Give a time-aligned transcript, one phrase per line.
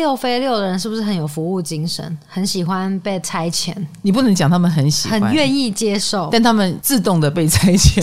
[0.00, 3.74] 六飞六的人是不是很有服务精神，很喜欢被拆遣？
[4.00, 8.00] 你不能讲他们很喜欢，很愿意接受，但他们自动的被拆遣。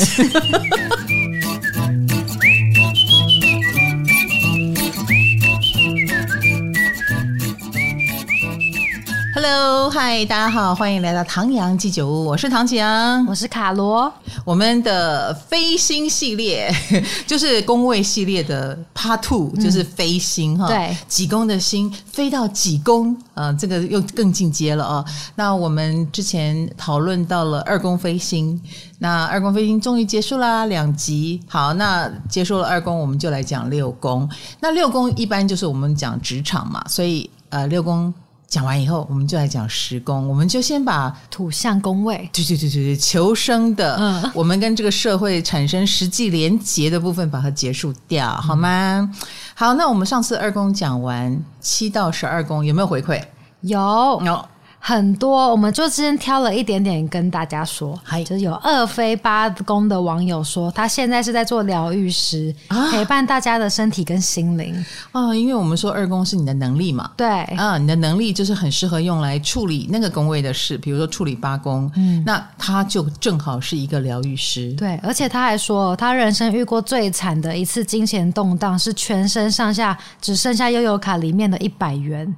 [9.88, 14.12] Hello，嗨，大家好，欢迎来到唐阳鸡酒屋，我是唐綺阳，我是卡罗。
[14.44, 16.70] 我们的飞星系列
[17.26, 20.70] 就是宫位系列的 Part Two，就是飞星哈、
[21.08, 25.06] 几宫的星飞到几宫，呃，这个又更进阶了啊。
[25.36, 28.62] 那我们之前讨论到了二宫飞星，
[29.00, 31.42] 那二宫飞星终于结束啦，两集。
[31.48, 34.30] 好，那结束了二宫，我们就来讲六宫。
[34.60, 38.14] 那六宫一般就是我们讲职场嘛，所以呃，六宫。
[38.48, 40.28] 讲完以后，我们就来讲十宫。
[40.28, 49.00] 我们就先把 土象宫位，对对对对对，求生的，嗯，我们跟这个社会产生实际连结的部分，把它结束掉，好吗？
[49.02, 49.16] 嗯、
[49.54, 53.22] 好，那我们上次二宫讲完，七到十二宫有没有回馈？
[53.62, 54.46] 有，有。
[54.80, 58.00] 很多，我们就先挑了一点点跟大家说。
[58.26, 64.74] 就是有二飞八宫的网友说，他现在是在做疗愈师，啊，陪伴大家的身体跟心灵。
[65.12, 74.72] 啊，因为我们说二宫是你的能力嘛，对，啊，你的能力就是很适合用来处理那个宫位的事，比如说处理八宫，嗯，那他就正好是一个疗愈师。
[74.74, 82.34] 对，而且他还说，他人生遇过最惨的一次金钱动荡，是全身上下只剩下悠游卡里面的一百元。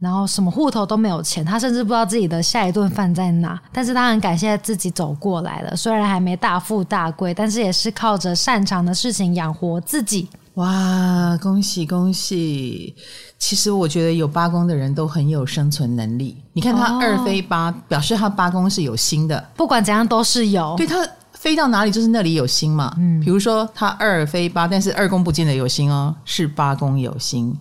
[0.00, 3.58] 然后什么户头都没有钱，他甚至不知道自己的下一顿饭在哪。
[3.72, 10.28] 但是他很感谢自己走过来了，虽然还没大富大贵，但是也是靠着擅长的事情养活自己。
[10.54, 12.94] 哇，恭喜恭喜！
[13.38, 16.36] 其实我觉得有八宫的人都很有生存能力。
[16.52, 20.76] 你看他二飞八，哦，表示他八宫是有心的，不管怎样都是有。
[20.76, 22.94] 对，他飞到哪里就是那里有心嘛。
[22.98, 27.56] 嗯，比如说他二飞八，但是二宫不见得有心哦，是八宫有星。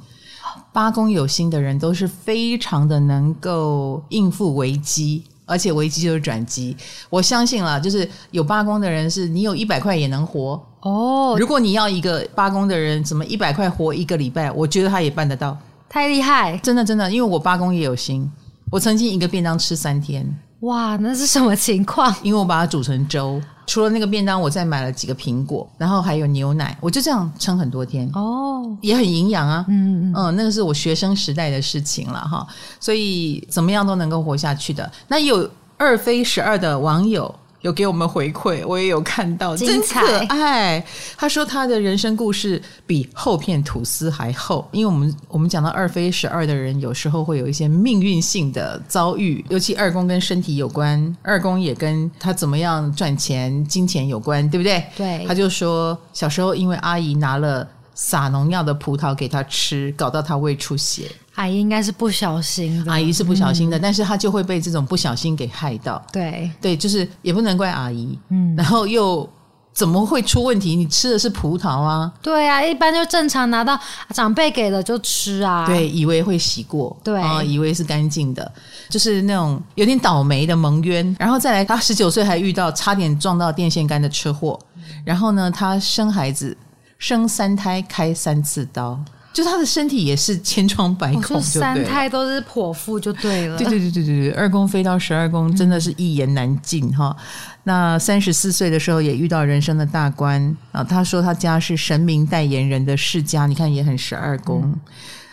[0.73, 6.75] 八宫有星的人都是非常的能够应付危机，而且危机就是转机。
[7.11, 11.35] 我相信啦，就是有八宫的人，是你有一百块也能活哦。
[11.39, 14.51] 如果你要一个八宫的人，怎么一百块活一个礼拜？
[14.51, 15.55] 我觉得他也办得到，
[15.87, 16.57] 太厉害！
[16.57, 18.27] 真的真的，因为我八宫也有心，
[18.71, 20.27] 我曾经一个便当吃三天。
[20.61, 22.11] 哇，那是什么情况？
[22.23, 23.39] 因为我把它煮成粥。
[23.65, 29.65] 除了那个便当，我再买了几个苹果，然后还有牛奶，我就这样撑很多天哦，也很营养啊。
[29.67, 32.45] 嗯嗯嗯，那个是我学生时代的事情了哈，
[32.79, 34.91] 所以怎么样都能够活下去的。
[35.07, 37.33] 那有二飞十二的网友。
[37.63, 40.85] 有给我们回馈，我也有看到，真可爱。
[41.17, 54.83] 他说他的人生故事比厚片吐司还厚，因为我们我们讲到二飞十二的人，有时候会有一些命运性的遭遇，尤其二宫跟身体有关，二宫也跟他怎么样赚钱、金钱有关，对不对？
[54.97, 55.25] 对。
[55.25, 61.09] 他就说小时候因为阿姨拿了撒农药的葡萄给他吃，搞到他胃出血。
[61.35, 65.99] 阿姨应该是不小心的，阿姨是不小心的，嗯，但是她就会被这种不小心给害到。
[66.11, 69.27] 对对，就是也不能怪阿姨，嗯，然后又
[69.73, 70.75] 怎么会出问题？
[70.75, 72.11] 你吃的是葡萄啊？
[72.21, 73.79] 对啊，一般就正常拿到
[74.13, 75.65] 长辈给的就吃啊。
[75.65, 78.51] 对，以为会洗过，对啊，以为是干净的，
[78.87, 81.15] 就是那种有点倒霉的蒙冤。
[81.19, 84.59] 然后再来，她十九岁还遇到差点撞到电线杆的车祸，
[85.03, 86.55] 然后呢，她生孩子
[86.99, 88.99] 生三胎开三次刀。
[89.33, 93.57] 就他的身体也是千疮百孔就三胎都是剖腹就对了。
[93.57, 97.23] 对对对对对对，二宫飞到十二宫真的是一言难尽哈、嗯。
[97.63, 100.83] 那三十四岁的时候也遇到人生的大关啊。
[100.83, 104.79] 他说他家是神明代言人的世家，你看也很十二宫、嗯。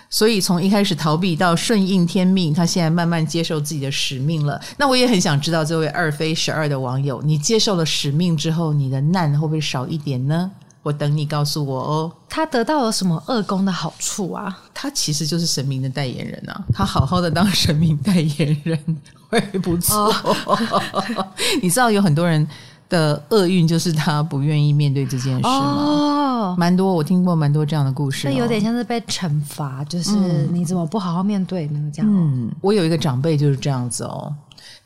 [0.09, 4.61] 所以从一开始逃避到顺应天命，他现在慢慢接受自己的使命了。
[4.77, 10.50] 那我也很想知道这位二飞十二的网友，你接受了使命之后，你的难会不会少一点呢？
[10.83, 12.13] 我等你告诉我哦。
[12.29, 14.59] 他得到了什么二宫的好处啊？
[14.73, 16.65] 他其实就是神明的代言人啊！
[16.73, 18.79] 他好好的当神明代言人
[19.29, 20.13] 会不错。
[20.47, 20.57] 哦、
[21.63, 22.47] 你知道有很多人
[22.89, 25.51] 的厄运就是他不愿意面对这件事吗？
[25.51, 28.31] 哦，蛮多，我听过蛮多这样的故事、哦。
[28.31, 30.11] 那有点像是被惩罚，就是
[30.51, 31.91] 你怎么不好好面对呢？
[31.93, 32.11] 这样。
[32.11, 34.33] 嗯，我有一个长辈就是这样子哦。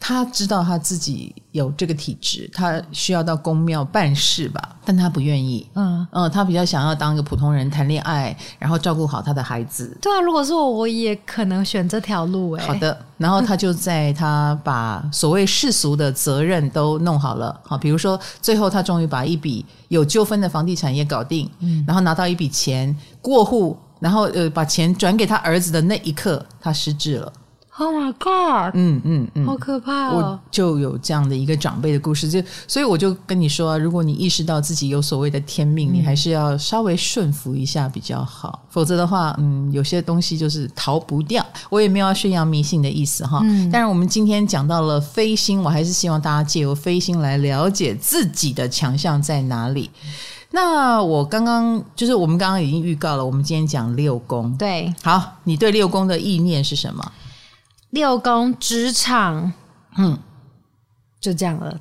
[0.06, 5.66] 他知道他自己有这个体质，他需要到公庙办事吧，但他不愿意。
[5.72, 9.96] 嗯嗯，他比较想要当一个普通人，谈恋爱，然后照顾好他的孩子。
[10.02, 12.66] 对啊，如果是我，我也可能选这条路诶。
[12.66, 27.32] 好的，然后他就在他把所谓世俗的责任都弄好了，好，比如说最后他终于把一笔有纠纷的房地产也搞定，嗯，然后拿到一笔钱过户，然后呃把钱转给他儿子的那一刻，他失智了。
[27.76, 28.70] Oh my god！
[28.74, 30.14] 嗯嗯嗯，好可怕哦！
[30.14, 41.44] 我就有这样的一个长辈的故事，就所以我就跟你说啊，如果你意识到自己有所谓的天命，嗯、你还是要稍微顺服一下比较好，否则的话，嗯，有些东西就是逃不掉。
[41.68, 43.40] 我也没有要宣扬迷信的意思哈。
[43.42, 43.68] 嗯。
[43.72, 49.90] 但是我们今天讲到了飞星，我还是希望大家借由飞星来了解自己的强项在哪里。
[50.52, 54.56] 那我刚刚就是我们刚刚已经预告了，我们今天讲六宫。
[54.56, 57.04] 对，好，你对六宫的意念是什么？
[57.94, 59.52] 六宫职场，
[59.96, 60.18] 嗯，
[61.20, 61.72] 就这样了。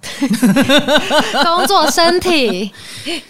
[1.43, 2.71] 工作身体，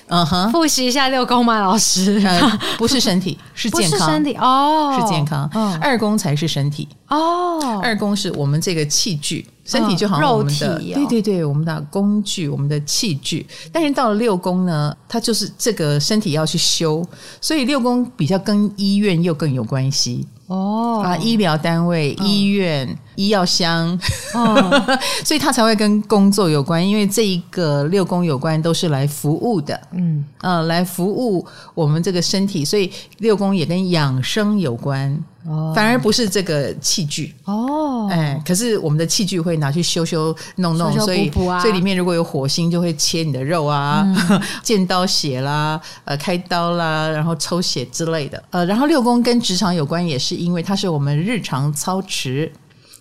[0.07, 1.61] 嗯哼，复习一下六宫吗？
[1.61, 4.11] 老师，呃，不是身体， 是健康。
[4.11, 5.49] 身体哦，是健康。
[5.53, 7.79] 嗯，二宫才是身体哦。
[7.81, 13.45] 二宫是我们这个器具，身体就好像我们的，哦，对对对，我们的工具，我们的器具。
[13.71, 17.05] 但是到了六宫呢，它就是这个身体要去修，
[17.39, 20.27] 所以六宫比较跟医院又更有关系。
[20.47, 23.99] 哦啊，医疗单位、哦、医院、医药箱，
[24.33, 30.23] 哦、 所以他才会跟工作有关，因为这一个六宫有关都是来服务的，嗯。
[30.41, 35.17] 呃，来服务我们这个身体，所以六宫也跟养生有关。
[35.45, 37.33] 哦，反而不是这个器具。
[37.45, 52.51] 哦，哎，可是我们的器具会拿去修修弄弄，所以所以里面如果有火星，就会切你的肉啊，嗯、 见刀血啦，呃，开刀啦，然后抽血之类的，呃，然后六宫跟职场有关，也是因为它是我们日常操持。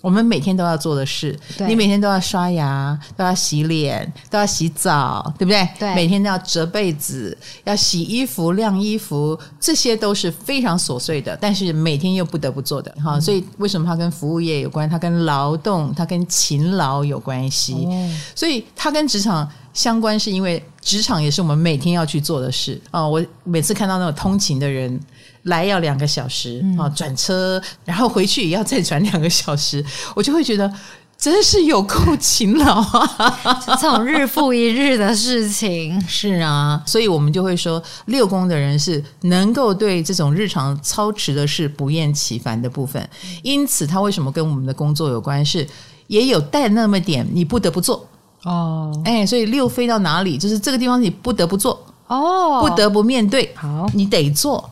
[0.03, 5.67] 我们每天都要做的事，你每天都要刷牙，都要洗脸，都要洗澡，对不对？
[5.79, 12.93] 对，每天都要折被子，要洗衣服、晾衣服，这些都是非常琐碎的，但是每天又不得不做的。
[13.03, 14.91] 哈、嗯，所以为什么它跟服务业有关？
[14.91, 17.73] 它跟劳动，它跟勤劳有关系。
[17.73, 23.09] 哦、所以它跟职场相关，是因为职场也是我们每天要去做的事啊、哦。
[23.09, 25.01] 我每次看到那种通勤的人。
[25.45, 29.85] 来要两个小时啊，转、嗯、车，然后回去也要再转两个小时，
[30.15, 30.73] 我就会觉得
[31.19, 33.63] 真是有够勤劳啊！
[33.81, 43.09] 这种日复一日的事情，是啊，所以我们就会说，六宫的人是能够对这种日常操持的事不厌其烦的部分，
[43.43, 45.45] 因此他为什么跟我们的工作有关？
[45.45, 45.67] 是？
[46.09, 48.07] 也有带那么点你不得不做。
[48.43, 54.69] 哦，哎，所以六飞到哪里，就是这个地方你不得不做哦，不得不面对，好，你得做。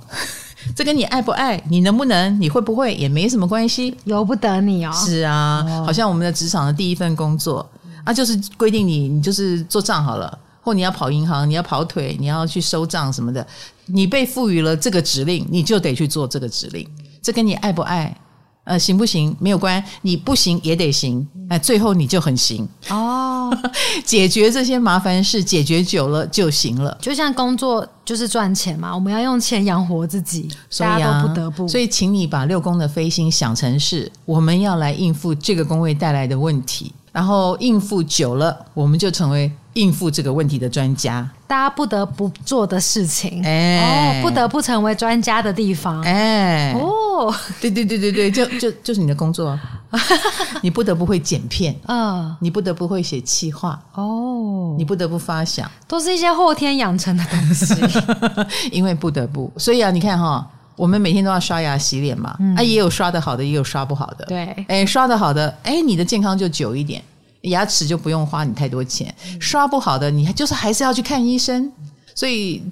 [0.74, 4.92] 这跟你爱不爱，你能不能，你会不会，也没什么关系，由不得你哦。
[4.92, 7.68] 是啊，哦、好像我们的职场的第一份工作
[8.04, 13.46] 啊，就是规定你，你就是做账好了，或你要跑银行，你要跑腿，你要去收账什么的，
[13.86, 16.86] 你被赋予了这个指令，你就得去做这个指令。
[17.22, 18.16] 这跟你爱不爱。
[18.64, 23.50] 呃，行不行没有关，你不行也得行，哎，最后你就很行哦。
[24.04, 26.96] 解决这些麻烦事，解决久了就行了。
[27.00, 31.66] 就像工作就是赚钱嘛，我们要用钱养活自己，所以啊、大家都不得不。
[31.66, 41.28] 所以，请你把六宫的飞星想成是我们要来应付这个宫位带来的问题，然后应付久了，我们就成为应付这个问题的专家。
[41.46, 49.58] 大家不得不做的事情，哎，哦，不得不成为专家的地方，哎，哦，对对对对对，就就就是你的工作，
[50.62, 57.74] 你不得不会剪片，嗯，你不得不会写企划，哦，你不得不发想，都是一些后天养成的东西，
[58.70, 67.02] 因为不得不，所以啊，你看哈，我们每天都要刷牙洗脸嘛，嗯，啊，也有刷的好的，也有刷不好的，对，哎，刷的好的，哎，你的健康就久一点。
[67.42, 71.70] 牙齿就不用花你太多钱，刷不好的，你就是还是要去看医生。
[72.14, 72.62] 所以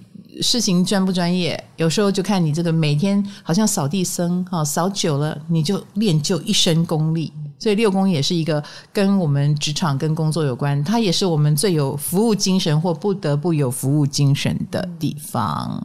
[0.42, 7.32] 事情专不专业，有时候就看你这个每天好像扫地僧哈，扫久了你就练就一身功力。
[7.60, 15.84] 所以六宫也是一个跟我们职场跟工作有关，它也是我们最有服务精神或不得不有服务精神的地方。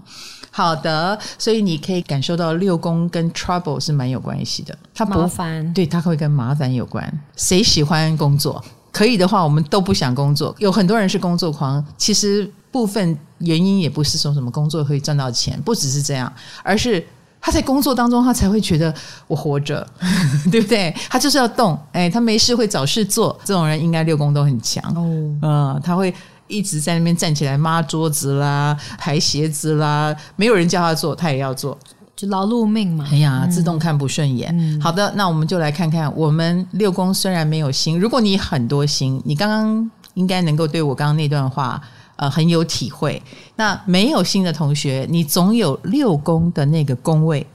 [0.56, 4.78] 好的，所以你可以感受到六宫跟 trouble 是蛮有关系的。
[4.94, 7.12] 它麻烦，对，它会跟麻烦有关。
[7.36, 8.64] 谁喜欢工作？
[8.92, 10.56] 可以的话，我们都不想工作。
[10.60, 16.32] 有很多人是工作狂，其实部分原因也不是说什么工作可以赚到钱，不只是这样，
[16.62, 17.04] 而是
[17.42, 18.94] 他在工作当中，他才会觉得
[19.26, 19.84] 我活着，
[20.52, 20.96] 对不对？
[21.10, 23.36] 他就是要动，哎，他没事会找事做。
[23.44, 25.02] 这种人应该六宫都很强哦，
[25.42, 26.14] 嗯，他会。
[26.54, 31.78] 一直在那边站起来抹桌子啦、抬鞋子啦，没有人叫他做，他也要做，
[32.16, 33.08] 就劳碌命嘛。
[33.12, 34.56] 哎呀，自动看不顺眼。
[34.58, 41.82] 嗯、好的，那我们就来看看，我们六宫虽然没有星，如果你很多星，你刚刚应该能够对我刚刚那段话
[42.18, 43.22] 呃很有体会。
[43.56, 47.46] 那没有星的同学，你总有六宫的那个宫位，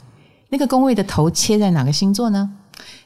[0.48, 2.50] 那个宫位的头切在哪个星座呢？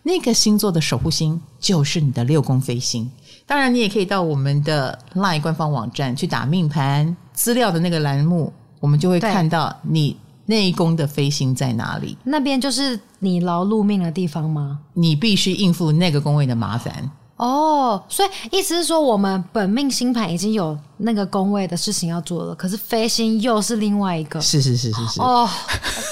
[0.02, 3.10] 那个星座的守护星就是你的六宫飞星。
[3.46, 12.16] 当然，你也可以到我们的 LINE 官方网站去打命盘资料的那个栏目，我们就会看到你内宫的飞星在哪里？
[12.24, 14.78] 那边就是你劳碌命的地方吗？
[14.94, 17.10] 你必须应付那个宫位的麻烦。
[17.42, 24.40] 哦，所以意思是说，我们本命星盘已经有那个宫位的事情要做了，可是飞星又是另外一个。
[24.40, 25.20] 是是是是是。
[25.20, 25.50] 哦，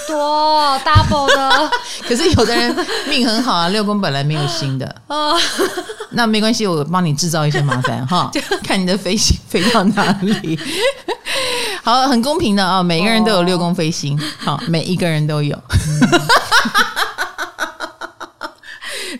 [0.09, 1.71] 多 double 的。
[2.05, 2.75] 可是有的人
[3.07, 4.93] 命很好啊，六宫本来没有星的。
[5.07, 5.39] 哦。
[6.09, 8.29] 那没关系，我帮你制造一些麻烦哈，
[8.61, 10.59] 看你的飞星飞到哪里。
[11.81, 15.57] 好，很公平的啊，每个人都有六宫飞星，好，每一个人都有。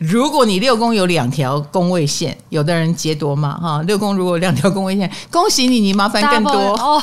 [0.01, 6.51] 如果你六宫有两条宫位线，有的人劫夺嘛，哈，六宫如果有两条宫位线，恭喜你，你麻烦更多。
[6.53, 6.99] 哦，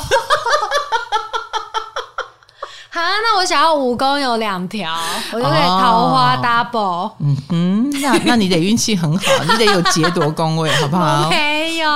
[2.89, 4.93] 好，那我想要五宫有两条，
[5.31, 6.77] 我就可以桃花 double。
[6.77, 11.29] 哦、嗯哼，那那你得运气很好，你得有劫夺宫位，好不好？
[11.31, 11.89] 没有。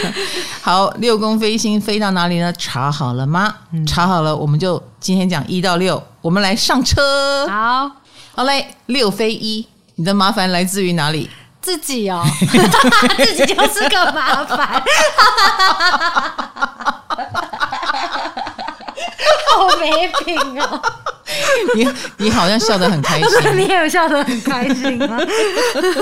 [0.62, 2.50] 好，六宫飞星飞到哪里呢？
[2.54, 3.54] 查好了吗？
[3.72, 7.46] 嗯、查好了，我们就今天讲一到六，我们来上车。
[7.46, 7.90] 好，
[8.34, 9.66] 好嘞，六飞一。
[10.00, 11.28] 你的麻烦来自于哪里？
[11.60, 12.24] 自己哦，
[13.18, 14.82] 自己就是个麻烦，
[19.46, 20.82] 好没品哦！
[21.76, 25.18] 你你好像笑得很开心， 你也有笑得很开心吗？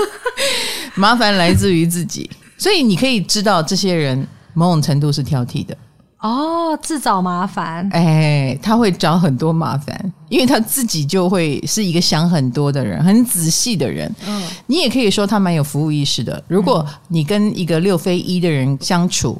[0.95, 5.75] 麻烦来自于自己，所以你可以知道这些人某种程度是挑剔的。
[6.19, 7.87] 哦，自找麻烦。
[7.91, 14.13] 哎，他会找很多麻烦，因为他自己就会是一个想很多的人，很仔细的人。
[14.27, 16.43] 嗯，你也可以说他蛮有服务意识的。
[16.47, 19.37] 如果你跟一个六飞一的人相处，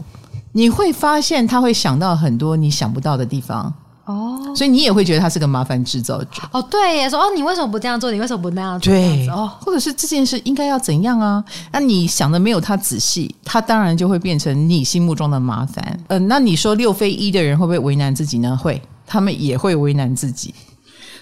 [0.53, 3.74] 你会发现他会想到很多你想不到的地方。
[4.09, 6.59] 哦，所以你也会觉得他是个麻烦制造者哦。
[6.63, 8.11] 对耶，说哦，你为什么不这样做？
[8.11, 8.91] 你为什么不那样做？
[8.91, 11.43] 对哦，或者是这件事应该要怎样啊？
[11.71, 15.85] 那你想的没有他仔细，他当然就会变成你心目中的麻烦。
[16.07, 18.57] 嗯、呃，那你说六非一的人会不会为难自己呢？
[18.57, 20.55] 会，他们也会为难自己。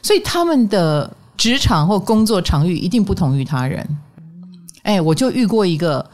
[0.01, 3.85] 所以他们的职场或工作场域一定不同于他人。
[4.83, 6.09] 哎，我就遇过一个。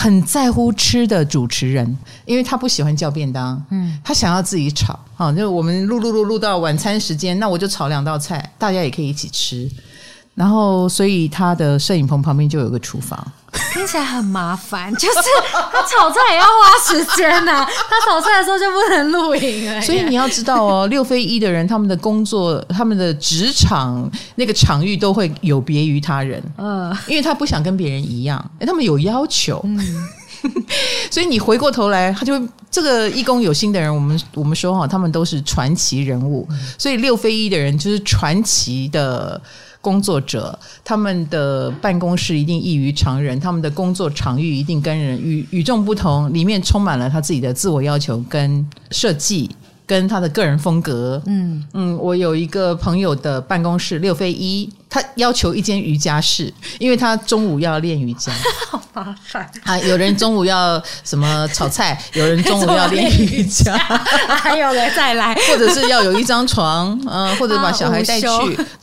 [0.00, 9.68] 很在乎吃的主持人，因为他不喜欢叫便当，嗯，他想要自己炒，好，就我们录录录录到晚餐时间，那我就炒两道菜，大家也可以一起吃。
[10.38, 13.18] 然后，所以他的摄影棚旁边就有个厨房，
[13.72, 14.88] 听起来很麻烦。
[14.94, 15.18] 就是
[15.50, 19.80] 他炒菜也要花时间呐、啊，他炒菜的时候就不能录影了。
[19.82, 26.40] 所以你要知道哦， 六非一的人，他们的工作、他们的职场那个场域都会有别于他人。
[26.56, 29.60] 嗯，因为他不想跟别人一样，他们有要求。
[29.64, 29.76] 嗯，
[31.10, 32.40] 所以你回过头来，他就
[32.70, 36.46] 这个一宫有心的人，我们我们说哈，他们都是传奇人物。
[36.78, 39.42] 所以六非一的人就是传奇的。
[39.80, 49.48] 工作者，他们的办公室一定异于常人，他们的工作场域一定跟人与与众不同，里面充满了他自己的自我要求跟设计。
[49.88, 58.30] 跟他的个人风格，嗯嗯，我有一个朋友的办公室六飞一，他要求一间瑜伽室，因为他中午要练瑜伽，
[58.68, 59.78] 好麻烦啊！
[59.78, 63.78] 有人中午要什么炒菜， 有人中午要练瑜伽，
[64.28, 68.28] 还有人再来，或者是要有一张床，嗯、呃，或者把小孩带去。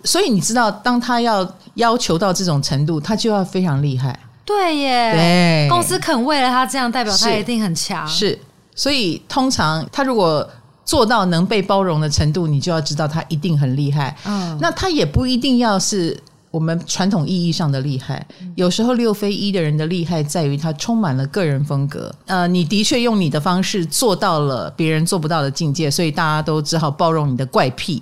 [0.03, 4.19] 所以你知道，当他要要求到这种程度，他就要非常厉害。
[4.43, 8.07] 对耶，对，公司肯为了他这样，代表他一定很强。
[8.07, 8.39] 是，
[8.75, 10.49] 所以通常他如果。
[10.85, 14.15] 做到能被包容的程度，你就要知道他一定很厉害。
[14.25, 16.15] 嗯，那他也不一定要是
[16.51, 18.25] 我们传统意义上的厉害。
[18.55, 22.13] 有时候六非一的人的厉害在于他充满了个人风格。
[22.27, 28.01] 呃，你的确用你的方式做到了别人做不到的境界，所以大家都只好包容你的怪癖，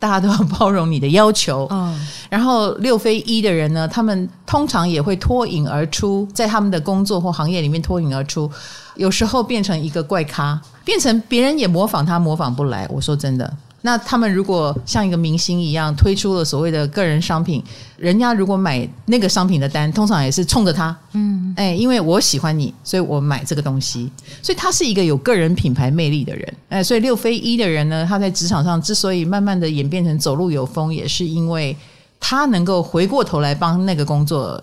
[0.00, 1.68] 大家都要包容你的要求。
[1.70, 8.50] 嗯，然后六非一的人呢，他们通常也会脱颖而出，在他们的工作或行业里面脱颖而出。
[8.96, 12.86] 有时候变成一个怪咖，变成别人也模仿他，模仿不来。
[12.90, 13.50] 我说真的，
[13.82, 17.62] 那他们如果像一个明星一样推出了所谓的个人商品，
[17.96, 24.10] 人家如果买那个商品的单，通常也是冲着他，嗯，哎，因为我喜欢你，所以我买这个东西。
[24.42, 31.76] 所以他是一个有个人品牌魅力的人，哎，所以六非一的人呢，他在职场上之所以慢慢的演变成走路有风，也是因为
[32.18, 34.62] 他能够回过头来帮那个工作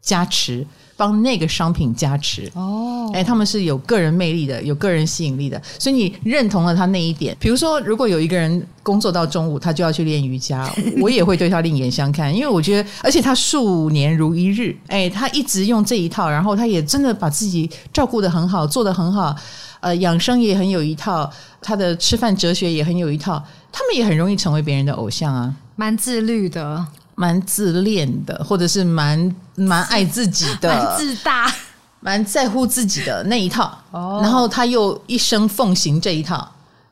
[0.00, 0.66] 加持。
[0.96, 7.36] 帮那个商品加持哦，哎，他们是有个人魅力的，有个人吸引力的，所以你认同了他那一点。
[7.38, 10.68] 比如说，如果有一个人工作到中午，他就要去练瑜伽，
[11.00, 19.36] 我也会对他另眼相看，因为我觉得，而且他数年如一日，哎，他一直用这一套，然后他也真的把自己照顾得很好，做得很好，
[19.80, 26.86] 呃，养生也很有一套，他的吃饭哲学也很有一套，他们也很容易成为别人的偶像啊，蛮自律的。
[27.16, 31.52] 蛮自恋的，或者是蛮蛮爱自己的，蛮自大，
[31.98, 33.76] 蛮在乎自己的那一套。
[33.90, 36.48] 哦，然后他又一生奉行这一套，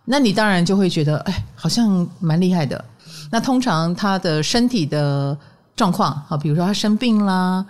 [0.07, 2.85] 那你当然就会觉得，哎，好像蛮厉害的。
[3.31, 5.37] 那通常他的身体的
[5.77, 7.65] 状况，好，比如说他生病啦。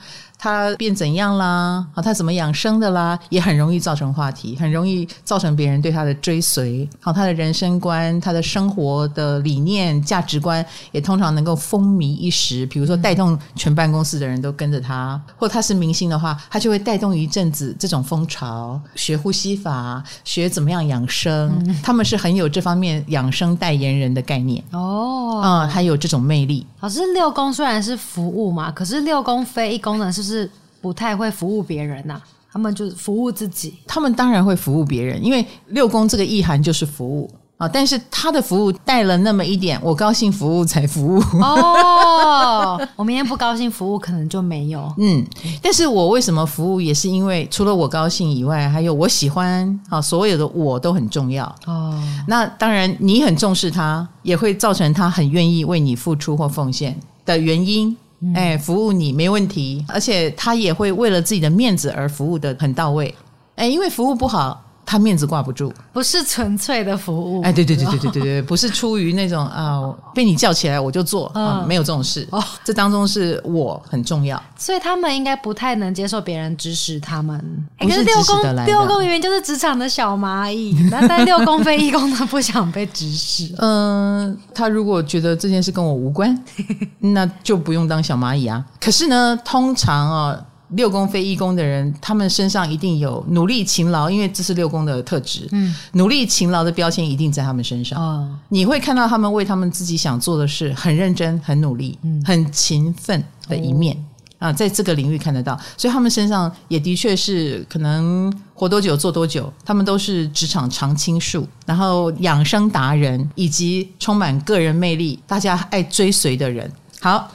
[0.44, 1.86] 他变怎样啦？
[1.94, 3.18] 啊，他怎么养生的啦？
[3.30, 6.86] 也很容易造成话题，很容易造成别人对他的追随。
[7.00, 12.66] 好，他的人生观、他的生活的理念、价值观，也通常能够风靡一时。
[12.66, 21.74] 比如说，带动全办公室的人都跟着他，或他是明星的话，他就会带动一阵子这种风潮，学呼吸法，学怎么样养生。
[21.82, 26.66] 他们是很有这方面养生代言人的概念哦，啊，还有这种魅力。
[26.80, 30.33] 老师，六宫虽然是服务嘛，可是六宫非一宫呢，是不是？
[30.34, 30.50] 是
[30.80, 32.22] 不太会服务别人呐、啊，
[32.52, 33.74] 他们就是服务自己。
[33.86, 37.68] 他们当然会服务别人，因为六宫这个意涵就是服务啊。
[37.68, 42.80] 但是他的服务带了那么一点，我高兴服务才服务哦。
[42.96, 44.92] 我明天不高兴服务，可能就没有。
[44.98, 45.24] 嗯，
[45.62, 51.98] 但是我为什么服务，也是因为除了我高兴以外，还有我喜欢啊，所有的我都很重要哦。
[52.26, 57.96] 那当然，你很重视他，也会造成他很愿意为你付出或奉献的原因。
[58.34, 63.14] 哎，服务你没问题，而且他也会为了自己的面子而服务的很到位。
[63.56, 67.42] 哎，因为服务不好，他面子挂不住，不是纯粹的服务。
[67.42, 69.80] 哎，对对对对对对 对，不是出于那种啊，
[70.14, 72.26] 被你叫起来我就做啊，没有这种事。
[72.30, 77.38] 哦，这当中是我很重要，所以他们应该不太能接受别人指使他们。
[77.78, 78.72] 可是指使的来的。
[78.72, 83.54] 六宫明明就是职场的小蚂蚁， 那但六宫非一宫他不想被指使。
[83.58, 86.36] 嗯，他如果觉得这件事跟我无关，
[87.00, 88.64] 那就不用当小蚂蚁啊。
[88.80, 90.38] 可是呢，通常啊。
[90.76, 95.48] 六宫非一宫的人，他们身上一定有努力勤劳，因为这是六宫的特质。
[95.52, 98.00] 嗯，努力勤劳的标签一定在他们身上。
[98.00, 103.96] 哦，你会看到他们为他们自己想做的事很认真、很努力、嗯、很勤奋的一面、
[104.38, 105.58] 哦、啊，在这个领域看得到。
[105.76, 116.70] 所以他们身上也的确是可能活多久做多久，他们都是职场常青树，然后养生达人，以及充满个人魅力、大家爱追随的人。
[117.00, 117.30] 好。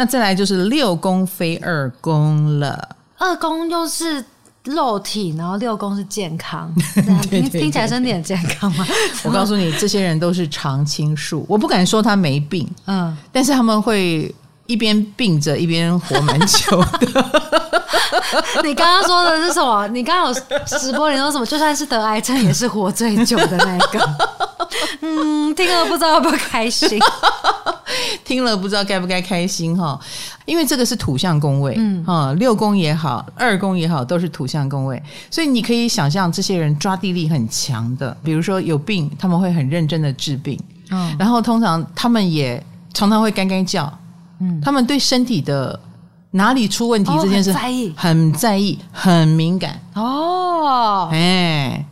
[0.00, 4.24] 那再来就是六宫非二宫了，二宫又是
[4.64, 8.86] 肉体，然后六宫是健康， 对对对对，听起来身体很健康吗？
[9.24, 17.24] 我告诉你，这些人都是常青树，我不敢说他没病，嗯，但是他们会一边病着一边活蛮久的。
[18.64, 19.86] 你刚刚说的是什么？
[19.88, 21.44] 你刚刚有直播，你说什么？
[21.44, 24.48] 就算是得癌症，也是活最久的那个。
[25.00, 26.98] 嗯，听了不知道要不要开心。
[28.24, 29.98] 听了不知道该不该开心哈，
[30.44, 32.04] 因为这个是土象宫位，嗯。
[32.04, 40.58] 哈，六宫也好，二宫也好，都是土象宫位，所以你可以想象这些人抓地力很强的，比如说有病，他们会很认真的治病，
[40.90, 42.62] 嗯，然后通常他们也
[42.94, 43.92] 常常会干干叫，
[44.40, 45.78] 嗯，他们对身体的
[46.30, 49.80] 哪里出问题这件事很在意，很在意，很敏感。
[49.94, 51.84] 哦，哎，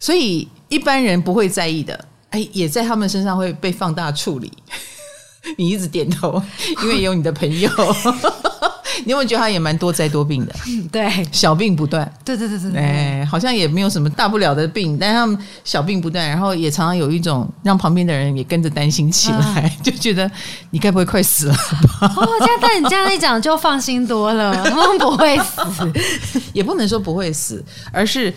[0.00, 4.52] 所以一般人不会在意的，哎，也在他们身上会被放大处理。
[5.56, 6.42] 你一直点头，
[6.82, 7.70] 因为有你的朋友。
[9.04, 10.54] 你有没有觉得他也蛮多灾多病的？
[10.90, 12.10] 对，小病不断。
[12.24, 20.28] 对对对对，哎，好像也没有什么大不了的病，但是他们小病不断，然后也常常有一种让旁边的人也跟着担心起来，啊、就觉得
[20.70, 21.54] 你该不会快死了
[22.00, 22.12] 吧？
[22.16, 25.92] 哦，这样，但你这样一讲就放心多了，他们不会死，
[26.54, 27.62] 也不能说不会死，
[27.92, 28.32] 而是。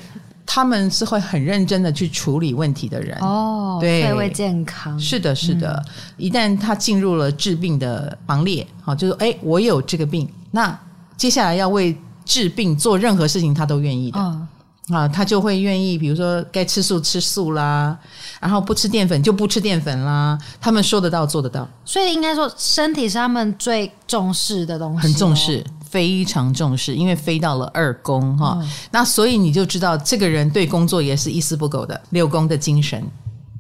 [0.52, 3.16] 他们是会很认真的去处理问题的人。
[3.20, 5.00] 哦，对，会为健康。
[5.00, 5.80] 是的，是的。
[5.86, 10.76] 嗯、一旦他进入了治病的行列，好，就是哎，我有这个病，那
[11.16, 14.48] 接下来要为治病做任何事情，他都愿意的、哦、
[14.90, 17.96] 啊，他就会愿意，比如说该吃素吃素啦，
[18.42, 21.70] 然后不吃淀粉就不吃淀粉啦，他们说得到做得到。
[21.86, 25.64] 所以应该说，身体是他们最重视的东西、哦，很重视。
[25.90, 33.04] 非常重视，因为飞到了二宫哈，嗯、那所以你就知道这个人对工作也是一丝不苟的六宫的精神。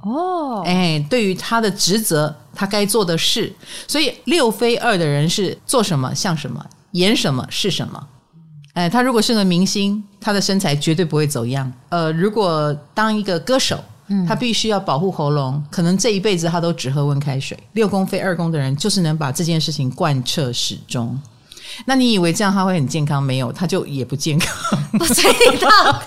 [0.01, 3.51] 哦，哎，对于他的职责，他该做的事，
[3.87, 8.07] 所以六飞二的人是做什么像什么，演什么是什么，
[8.73, 17.57] 哎，他如果是个明星，他的身材绝对不会走样，呃，如果当一个歌手，嗯，他必须要保护喉咙，可能这一辈子他都只喝温开水。
[17.73, 21.19] 六宫飞二宫的人就是能把这件事情贯彻始终。
[21.86, 23.21] 那你以为这样他会很健康？
[23.21, 24.55] 没有，他就也不健康。
[24.97, 25.21] 不知
[25.60, 26.01] 道，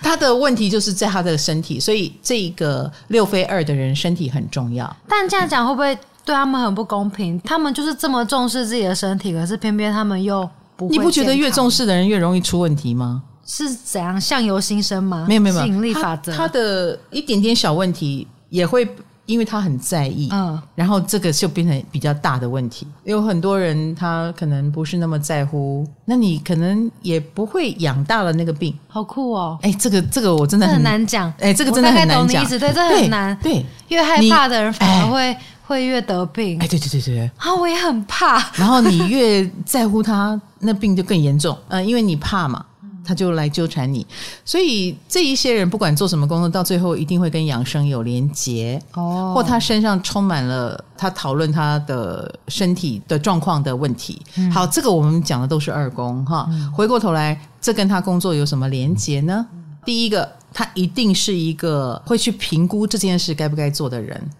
[0.00, 4.96] 他的问题就是在他的身体，所以这个六飞二的人身体很重要。
[5.08, 7.40] 但这样讲会不会对他们很不公平？
[7.40, 10.88] 他们就是这么重视自己的身体，可是偏偏他们又不。
[10.88, 13.22] 你不觉得越重视的人越容易出问题吗？
[13.44, 15.26] 是怎样相由心生吗？
[15.28, 18.88] 没有没有，吸引力法则，他的一点点小问题也会
[19.26, 22.86] 因为他很在意，嗯，然后这个就变成比较大的问题。
[23.04, 28.76] 有很多人他可能不是那么在乎，那你可能也不会养大了那个病。
[28.88, 29.58] 好酷哦！
[29.62, 31.32] 哎，这个这个我真的很，很难讲。
[31.38, 32.26] 哎，这个真的很难讲。
[32.26, 33.36] 懂你意思，对，这很难。
[33.42, 36.58] 对，越害怕的人反而会会越得病。
[36.58, 37.30] 哎，对对对对。
[37.36, 38.38] 啊，我也很怕。
[38.56, 41.56] 然后你越在乎他，那病就更严重。
[41.68, 42.64] 嗯，因为你怕嘛。
[43.04, 44.06] 他就来纠缠你，
[44.44, 54.20] 所以这一些人不管做什么工作，到最后一定会跟养生有连结哦，或他身上充满了他讨论他的身体的状况的问题。
[54.36, 56.46] 嗯、好，这个我们讲的都是二宫哈。
[56.50, 59.46] 嗯、回过头来，这跟他工作有什么连结呢？
[59.52, 64.30] 嗯、第一个，他一定是一个会去评估这件事该不该做的人。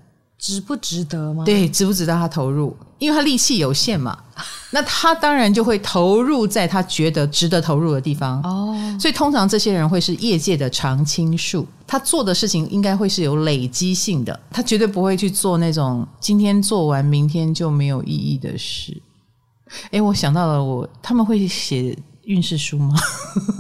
[0.42, 1.44] 值不值得吗？
[1.44, 2.76] 对，值不值得他投入？
[2.98, 4.18] 因为他力气有限嘛，
[4.72, 8.42] 那他当然就会投入在他觉得值得投入的地方。
[8.42, 19.00] 哦，所以通常这些人会是业界的常青树，他做的事情应该会是有累积性的，他绝对不会去做那种今天做完明天就没有意义的事。
[19.92, 22.96] 诶，我想到了我，我他们会写运势书吗？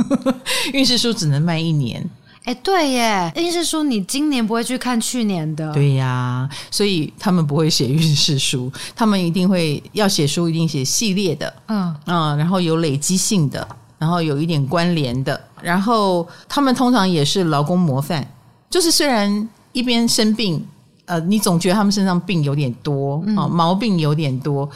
[0.74, 2.04] 运势书只能卖一年。
[2.44, 11.94] 哎，对耶，运势书你今年不会去看去年的，对呀，所以他们不会写运势书，他们一定会要写书，一定写系列的，嗯。
[12.06, 18.26] 嗯，然后有累积性的，然后有一点关联的，然后他们通常也是劳工模范，
[18.68, 20.66] 就是虽然一边生病，
[21.04, 24.68] 呃，你总觉得他们身上病有点多啊，嗯，毛病有点多，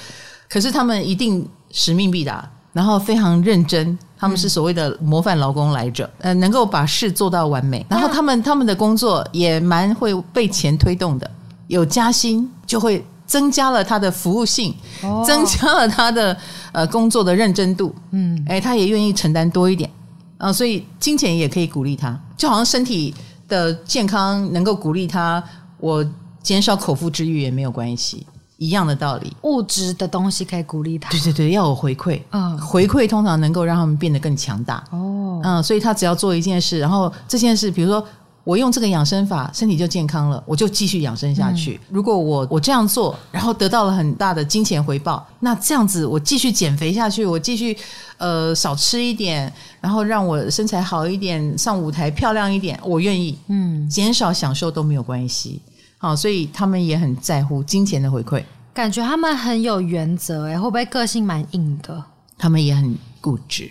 [0.48, 3.98] 可是他们一定使命必达，然后非常认真。
[4.18, 7.84] 他们是所谓的模范劳工来着，呃，能够把事做到完美。
[7.88, 11.30] 然后他们他们的工作也蛮会被钱推动的，
[11.66, 16.36] 有加薪就会增加了他的服务性，哦、增加了他的
[16.72, 17.94] 呃工作的认真度。
[18.12, 19.90] 嗯，哎，他也愿意承担多一点
[20.38, 23.14] 啊、呃，所以金钱也可以鼓励他，就好像身体
[23.48, 25.42] 的健康能够鼓励他，
[25.78, 26.04] 我
[26.42, 28.26] 减少口腹之欲也没有关系。
[28.58, 31.10] 一样的道理，物质的东西可以鼓励他。
[31.10, 32.20] 对对对，要有回馈。
[32.30, 34.82] 嗯，回馈通常能够让他们变得更强大。
[34.90, 38.02] 哦，嗯，所以他只要做一件事，然后这件事，比如说
[38.44, 41.78] 我用这个养生法，身体就健康了，我就继续养生下去。
[41.82, 47.76] 嗯，如果我我这样做，然后得到了很大的金钱回报，那这样子我继续减肥下去，我继续
[48.16, 53.38] 呃少吃一点，然后让我身材好一点，上舞台漂亮一点，我愿意。
[53.48, 55.60] 嗯，减少享受都没有关系。
[56.06, 58.40] 好，所以他们也很在乎金钱的回馈，
[58.72, 62.00] 感觉他们很有原则，哎，会不会个性蛮硬的？
[62.38, 63.68] 他们也很固执，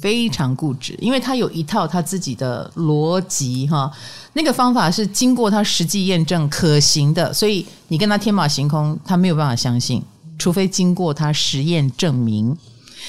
[0.00, 3.92] 非常固执，因为他有一套他自己的逻辑，哈，
[4.32, 10.02] 那个方法是经过他实际验证可行的，所以你跟他天马行空，他没有办法相信，
[10.38, 12.56] 除非经过他实验证明。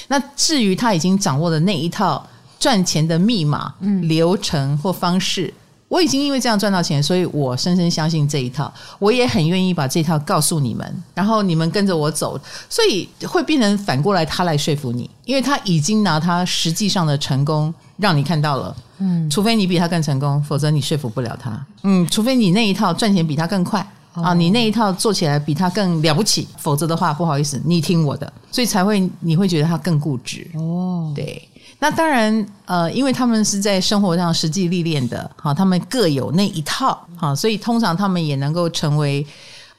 [0.08, 2.28] 那至于他已经掌握的那一套
[2.60, 5.54] 赚钱的密码、嗯、流程或方式。
[5.88, 23.86] 我已经因为这样赚到钱，所以我深深相信这一套，我也很愿意把这套告诉你们，然后你们跟着我走，所以会变成反过来他来说服你，因为他已经拿他实际上的成功让你看到了，嗯，除非你比他更成功，否则你说服不了他，嗯，除非你那一套赚钱比他更快。
[24.14, 30.44] 啊，你那一套做起来比他更了不起，否则的话不好意思，你听我的，所以才会你会觉得他更固执。
[30.54, 31.48] 哦，对。
[31.80, 39.24] 那当然，呃，因为他们是在生活上实际历练的，哈，他们各有那一套，哈，所以通常他们也能够成为，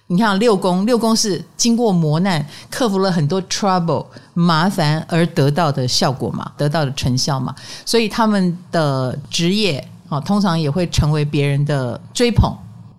[0.07, 7.53] 你看六宫，六宫是经过磨难，克服了很多 trouble 麻烦而得到的效果嘛，得到的成效嘛，
[7.85, 12.49] 所以他们的职业，啊，通常也会成为别人的追捧。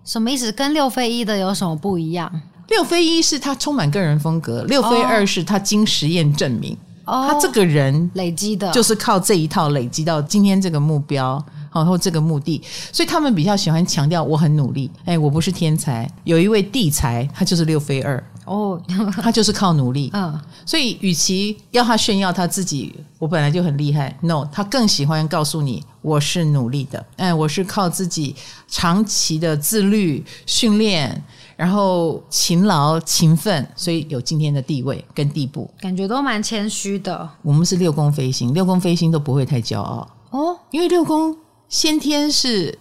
[0.04, 0.52] 什么意思？
[0.52, 2.30] 跟六飞一的有什么不一样？
[2.68, 6.74] 六飞一是他充满个人风格，六飞二是他经实验证明。
[6.74, 14.90] 哦他这个人累积的，就是靠这一套累积到今天这个目标，然后这个目的，所以他们比较喜欢强调我很努力。
[15.04, 18.80] 哎，我不是天才，有一位地才，他就是六飞二哦，
[19.20, 20.10] 他就是靠努力。
[20.12, 28.34] 嗯，所以与其要他炫耀他自己，我本来就很厉害，no，他更喜欢告诉你我是努力的，哎，我是靠自己
[28.68, 31.22] 长期的自律训练。
[31.60, 37.28] 然后勤劳勤奋，所以有今天的地位跟地步，感觉都蛮谦虚的。
[37.42, 41.36] 我们是六宫飞星，六宫飞星都不会太骄傲哦，因为六宫
[41.68, 42.78] 先天是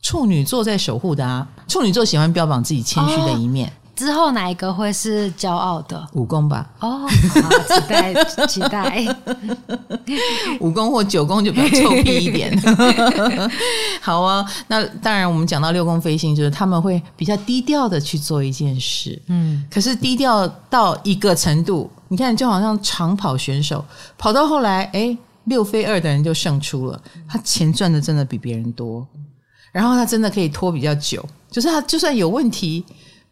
[0.00, 3.70] 处女座在守护的啊，处女座喜欢标榜自己谦虚的一面。
[3.94, 6.06] 哦之后哪一个会是骄傲的？
[6.14, 6.68] 五功吧。
[6.80, 9.06] 哦，好，期待期待。
[10.60, 12.52] 五功或九宫就比较臭屁一点。
[14.02, 19.20] 好啊，那当然，我们讲到六宫飞星，就是他们会比较低调的去做一件事。
[19.28, 23.84] 嗯，可是低调到一个程度，你看，就好像长跑选手
[24.18, 29.06] 跑到后来，哎，六飞二的人就胜出了，他钱赚的真的比别人多，
[29.70, 31.24] 然后他真的可以拖比较久。
[31.50, 32.84] 就是他就算有问题，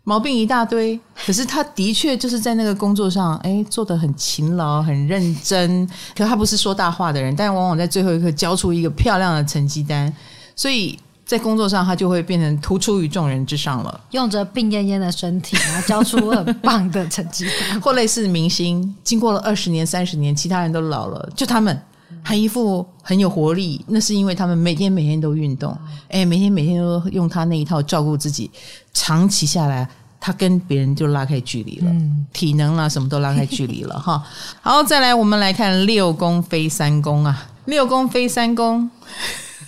[0.04, 5.88] 毛病一大堆，可是他的确就是在那个工作上，哎，做的很勤劳、很认真。
[6.16, 10.12] 可他不是说大话的人，但往往在最后一刻交出一个漂亮的成绩单，
[10.56, 14.00] 所以在工作上他就会变成突出于众人之上了。
[14.10, 17.78] 用着病恹恹的身体，然后交出很棒的成绩单。
[17.80, 21.80] 或类似明星，经过了二十年、三十年，其他人都老了，就他们
[22.22, 23.84] 还一副很有活力。
[23.88, 25.76] 那是因为他们每天每天都运动，
[26.08, 28.50] 哎，每天每天都用他那一套照顾自己。
[28.92, 29.88] 长期下来，
[30.20, 34.22] 他跟别人就拉开距离了，嗯、体能啦什么都拉开距离了哈。
[34.60, 38.88] 好，再来我们来看六宫飞三宫啊，六宫飞三宫，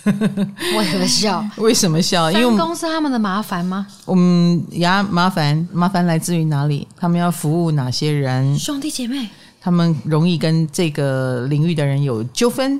[0.05, 1.45] 为什么笑？
[1.57, 2.31] 为什么笑？
[2.31, 3.85] 因为三宫是他们的麻烦吗？
[4.05, 6.87] 我们呀，麻烦麻烦来自于哪里？
[6.95, 8.57] 他们要服务哪些人？
[8.57, 9.27] 兄弟姐妹，
[9.65, 12.79] 他们容易跟这个领域的人有纠纷，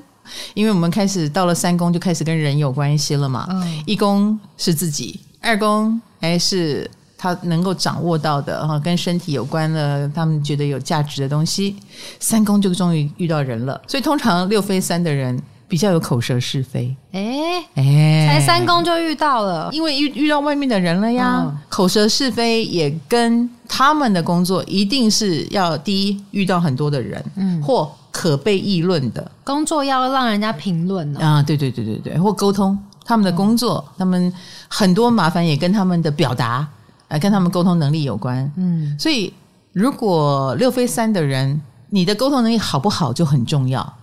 [0.54, 3.44] 因为我们开始到了三宫就开始跟人有关系了嘛。
[3.50, 6.00] 嗯、一宫是自己，二宫。
[6.20, 11.74] 还是他能够掌握到的哈，跟身体有关的，他们觉得有价值的东西。
[12.20, 15.36] 三宫就终于遇到人了，所以通常六飞三的人
[15.68, 16.94] 比较有口舌是非。
[17.12, 21.42] 哎哎，才三公就遇到了，因为遇遇到外面的人了呀。
[21.44, 32.78] 嗯、口舌是非也跟他们的工作一定是要第一遇到很多的人，嗯，或可被议论的工作要让人家评论啊，对对对对对，或沟通。
[33.08, 34.32] 他们的工作，嗯、他们
[34.66, 36.66] 很多麻烦也跟他们的表达，
[37.06, 38.50] 呃，跟他们沟通能力有关。
[38.56, 39.32] 嗯，所以
[39.72, 43.94] 如果六飞三的人，你的沟通能力好不好就很重要。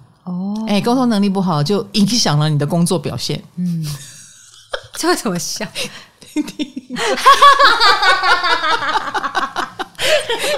[0.64, 3.42] 哦，哎，沟通能力不好就影响了你的工作表现。
[3.58, 3.86] 嗯，
[4.96, 5.66] 这会怎么笑？
[6.20, 6.68] 听听。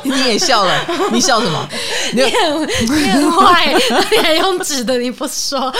[0.03, 1.69] 你也笑了，你笑什么？
[2.13, 3.73] 你很你很坏，
[4.11, 5.73] 你还用纸的，你不说。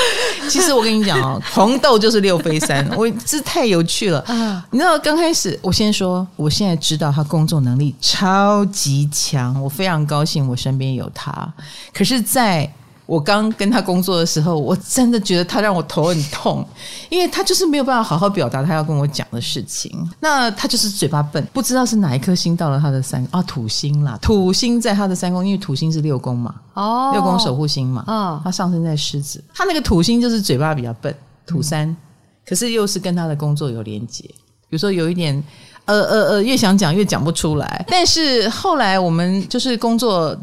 [0.49, 4.23] 其实我跟你讲哦，红豆就是六飞三， 我这太有趣了。
[4.71, 11.53] 你知道刚开始，我先说，我现在知道他工作能力超级强，我非常高兴，我身边有他。
[11.93, 12.71] 可是，在
[13.05, 16.67] 我刚跟他工作的时候，我真的觉得他让我头很痛，
[17.09, 19.91] 因为他就是没有办法好好表达他要跟我讲的事情。
[20.19, 31.15] 那他就是嘴巴笨，不知道是哪一颗星到了他的三啊土星啦，土星在他的三宫，因为土星是六宫嘛，哦，六宫守护星嘛，哦，他上升在狮子，他那个土星就是嘴巴比较笨，
[31.45, 31.97] 土三，嗯、
[32.43, 35.43] 可是又是跟他的工作有连接，比如说有一点
[35.85, 37.85] 呃呃呃，越想讲越讲不出来。
[37.87, 40.35] 但是后来我们就是工作。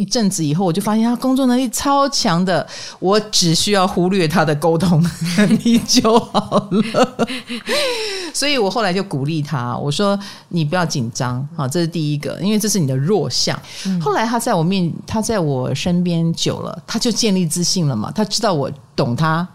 [0.00, 2.66] 一阵子以后，我就发现他工作能力超强的，
[2.98, 5.04] 我只需要忽略他的沟通
[5.36, 7.26] 能力就好了。
[8.32, 13.60] 所以我后来就鼓励他，我说：“你不要紧张，好，这是第一个，因为这是你的弱项。”
[14.00, 19.46] 后来他在我面，他在我身边久了，他就建立自信了嘛，他知道我懂他。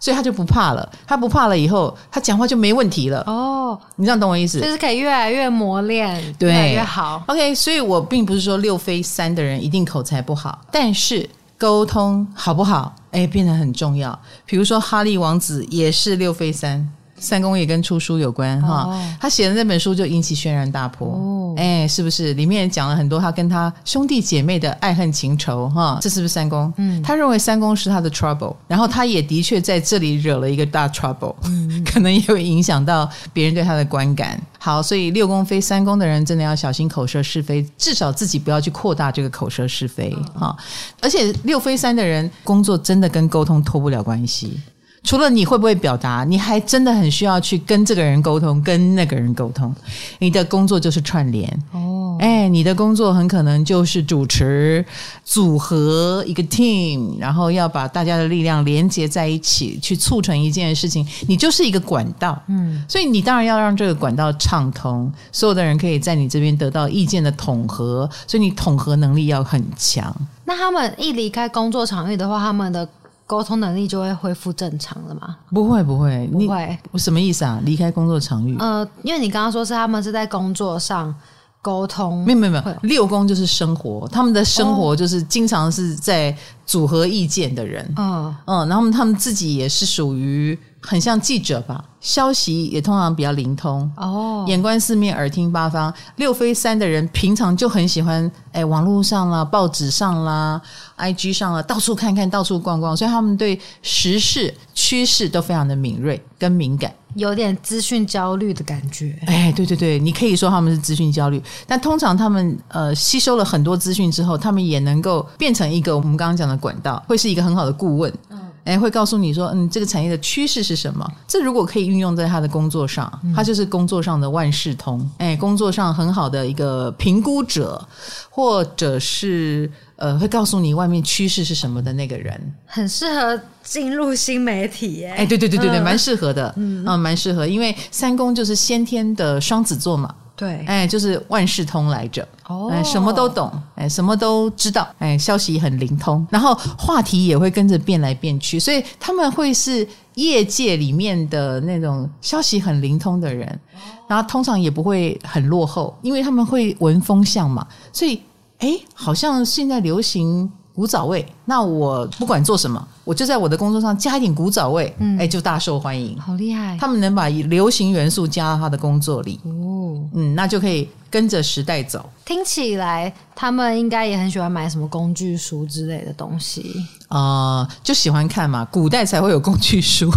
[0.00, 3.22] 所以他就不怕了，他不怕了以后，他讲话就没问题了。
[3.26, 4.58] 哦，你这样懂我意思？
[4.58, 7.22] 就是可以越来越磨练，对，越来越好。
[7.28, 14.18] OK，所以我并不是说六飞三的人一定口才不好，但是沟通好不好，哎，变得很重要。
[14.46, 16.90] 比如说哈利王子也是六飞三。
[17.20, 22.34] 三公也跟出书有关哈，哦、他写的那本书就引起轩然大波，哦、哎，是不是？
[22.34, 26.72] 里面讲了很多他跟他兄弟姐妹的爱恨情仇哈，这是不是三公？
[26.78, 34.40] 嗯，他认为三公是他的 trouble，然后他也的确在这里惹了一个大 trouble，嗯， 可能也会影响到别人对他的观感。
[34.58, 40.56] 好，所以六宫飞三宫的人真的要小心口舌是非，至少自己不要去扩大这个口舌是非哈。
[41.00, 44.60] 而且六飞三的人工作真的跟沟通脱不了关系。
[45.02, 49.74] 除了你会不会表达，你还真的很需要去跟这个人沟通，跟那个人沟通。
[50.18, 54.84] 你的工作就是串联哦，哎，你的工作很可能就是主持、
[55.24, 61.04] 组合一个 team，然后要把大家的力量连接在一起，去促成一件事情。
[61.26, 70.14] 你就是一个管道，嗯，所以你当然要让这个管道畅通，所有的人可以在你这边得到意见的统合，所以你统合能力要很强。
[70.44, 72.86] 那他们一离开工作场域的话，他们的。
[73.30, 75.36] 沟通能力就会恢复正常了吗？
[75.50, 76.76] 不会，不会，不会。
[76.90, 77.60] 我什么意思啊？
[77.64, 78.56] 离开工作场域？
[78.58, 81.14] 呃，因为你刚刚说是他们是在工作上
[81.62, 82.76] 沟通，没有，没有，没有。
[82.82, 87.88] 六宫就是生活，他们的生活就是经常是在组合意见的人。
[87.96, 90.58] 嗯、哦、嗯，然后他们自己也是属于。
[90.80, 95.92] 很像记者吧，消息也通常比较灵通哦，眼观四面，耳听八方。
[96.16, 100.60] 六飞三的人平常就很喜欢，哎，网络上啦、报纸上啦、
[100.96, 109.14] IG 上啦，到处看看，到处逛逛，所以他们对时事趋势都非常的敏锐跟敏感，有点资讯焦虑的感觉。
[109.26, 118.10] 哎，对对对，你可以说他们是资讯焦虑，但通常他们呃吸收了很多资讯之后，他们也能够变成一个我们刚刚讲的管道，会是一个很好的顾问。
[118.30, 118.40] 嗯
[118.70, 121.04] 哎，会告诉你说，嗯，这个产业的趋势是什么？
[121.26, 127.84] 这如果可以运用在他的工作上，他就是工作上的万事通，哎，工作上很好的一个评估者，
[128.30, 140.14] 或者是呃，会告诉你外面趋势是什么的那个人，很适合进入新媒体，哎，哎，对对对对对，蛮适合的，嗯，蛮适合，因为三宫就是先天的双子座嘛。
[140.40, 153.60] 对，哎，就是万事通来着，哦，哎，什么都懂，哎，什么都知道，哎，消息很灵通，然后话题也会跟着变来变去，所以他们会是业界里面的那种消息很灵通的人，
[154.08, 158.22] 然后通常也不会很落后，因为他们会闻风向嘛，所以，
[158.60, 160.50] 哎，好像现在流行。
[160.80, 166.74] 古早味，那我不管做什么，我就在我的工作上加一点古早味，嗯，哎，就大受欢迎，好厉害！
[166.80, 172.08] 他们能把流行元素加到他的工作里，哦，嗯，那就可以跟着时代走。
[172.24, 176.74] 听起来他们应该也很喜欢买什么工具书之类的东西
[177.08, 177.18] 啊，
[177.58, 180.10] 呃，就喜欢看嘛，古代才会有工具书，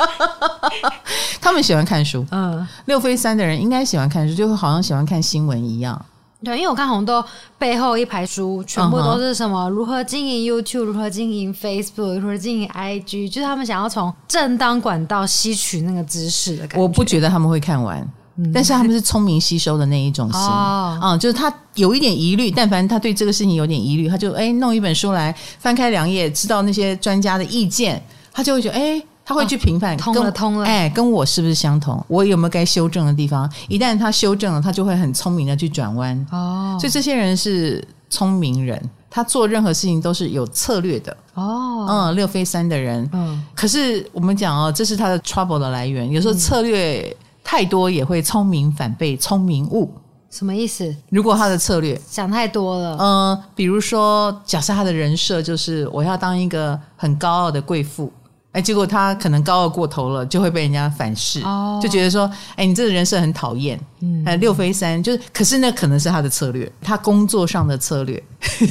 [1.40, 2.22] 他们喜欢看书。
[2.32, 6.04] 嗯，六飞三的人应该喜欢看书，就会好像喜欢看新闻一样。
[6.42, 7.22] 对，因为我看红豆
[7.58, 16.80] 背后一排书，全部都是什么如何经营 YouTube，如何经营 Facebook，如何经营 IG，就是他们想要从正当管道吸取那个知识的感觉。
[16.80, 18.00] 我不觉得他们会看完，
[18.36, 29.02] 嗯、但是他们是聪明吸收的那一种型啊、就是他有一点疑虑，但凡他对这个事情有点疑虑，他就哎弄一本书来翻开两页，知道那些专家的意见，他就会觉得哎。
[29.30, 32.04] 他会去评判，通了通了，哎，跟我是不是相同？
[32.08, 33.48] 我有没有该修正的地方？
[33.68, 36.26] 一旦他修正了，他就会很聪明的去转弯。
[36.32, 41.16] 哦，所以这些人是聪明人，他做任何事情都是有策略的。
[41.34, 46.10] 哦，嗯，六飞三的人，嗯，可是我们讲哦，这是他的 trouble 的来源。
[46.10, 49.88] 有时候策略太多也会聪明反被聪明误。
[50.28, 50.92] 什么意思？
[51.08, 58.12] 如果他的策略想太多了，嗯，比如说，假设他的人设就是我要当一个很高傲的贵妇。
[58.52, 63.78] 哎，结果他可能高傲过头了，就会被人家反噬，哦、就觉得说，哎，你这个人设很讨厌。
[64.00, 68.20] 嗯，哎，六飞三就是，可是那可能是他的策略，他工作上的策略。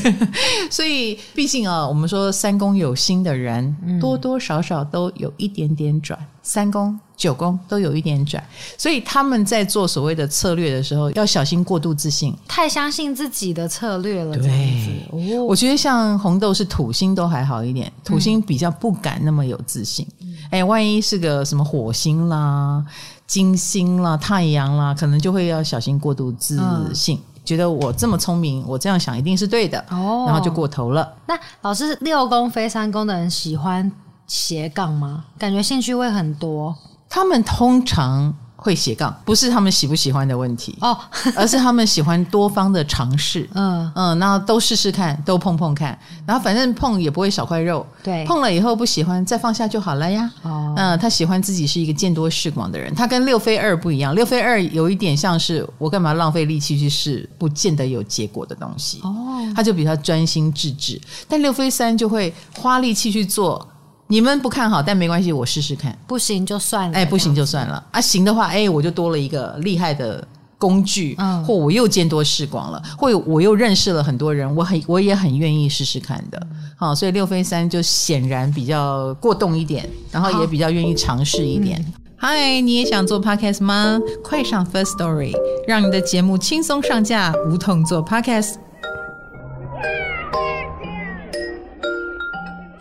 [0.69, 6.19] 所以，毕竟啊，我们说三宫有心的人，嗯、多多少少都有一点点转。
[6.43, 8.41] 三宫、九宫都有一点转，
[8.77, 14.37] 所以他们在做所谓的策略的时候，要小心过度自信，太相信自己的策略了。
[14.37, 20.07] 对，哦、我觉得像红豆是土星都还好一点，土星比较不敢那么有自信。
[20.49, 22.81] 哎、嗯，万一是个什么火星啦、
[23.27, 26.57] 金星啦、太阳啦，可能就会要小心过度自
[26.95, 31.13] 信，嗯、觉得我这么聪明，我这样想一定是对的，哦，然后就过头了。
[31.27, 33.91] 那老师六宫非三宫的人喜欢
[34.25, 35.25] 斜杠吗？
[35.37, 36.73] 感觉兴趣会很多。
[37.09, 40.95] 他们通常会斜杠，不是他们喜不喜欢的问题哦，
[41.33, 43.49] 而是他们喜欢多方的尝试。
[43.53, 47.87] 嗯嗯，然后都试试看，都碰碰看，然后反正碰也不会少块肉。
[48.03, 50.29] 对，碰了以后不喜欢，再放下就好了呀。
[50.41, 52.93] 哦，嗯，他喜欢自己是一个见多识广的人。
[52.93, 58.99] 他跟六飞二不一样，六飞二有一点像是我干嘛浪费力气去试不见得有结果的东西。
[59.03, 63.65] 哦，他就比较专心致志，但六飞三就会花力气去做。
[64.11, 65.95] 你们不看好，但没关系，我试试看。
[66.07, 68.01] 不行就算了，哎，不行就算了啊！
[68.01, 76.47] 行的话，哎，我就多了一个厉害的工具，嗯，或我又见多识广了，或我又认识了很多人，我很我也很愿意试试看的。
[76.75, 81.79] 好，所以六飞三就显然比较过动一点，然后也比较愿意尝试一点。
[82.17, 83.99] 嗨、嗯，你也想做 podcast 吗？
[84.23, 85.35] 快上 First Story，
[85.67, 88.55] 让你的节目轻松上架，无痛做 podcast。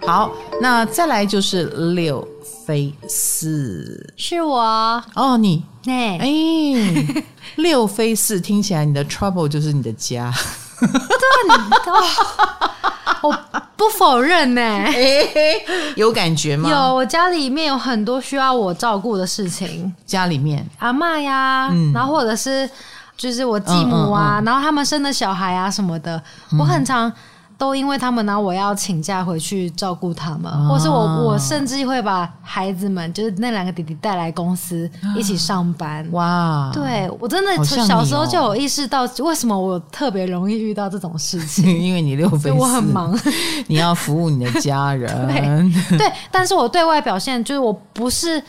[0.09, 2.27] 好，那再来就是六
[2.65, 4.59] 飞四，是我。
[5.15, 5.63] 哦，你。
[5.87, 7.25] 哎哎，欸、
[7.57, 10.33] 六飞四听起来你的 trouble 就是你的家，
[10.81, 10.89] 对，
[13.21, 13.39] 我
[13.77, 15.63] 不否认呢、欸，
[15.95, 16.71] 有感觉吗？
[16.71, 20.67] 有，我家里面有很多需要我照顾的事情，家里面。
[20.79, 22.67] 阿嬷呀，嗯、然后或者是
[23.15, 24.41] 就是我继母啊，嗯。
[24.41, 26.17] 嗯嗯、然后他们生的小孩啊什么的，
[26.53, 27.13] 嗯、我很常。
[27.59, 36.09] 都因为他们呢，我要请假回去照顾他们，哦、或是我我甚至会把孩子们，就是那两个弟弟带来公司一起上班。
[36.13, 36.71] 哇！
[36.73, 41.67] 对，我真的从小时候就有意识到，为什么我特别容易遇到这种事情？
[41.77, 43.19] 因为你六分，我很忙，
[43.67, 45.13] 你要服务你的家人。
[45.27, 48.41] 对， 对，但是我对外表现就是我不是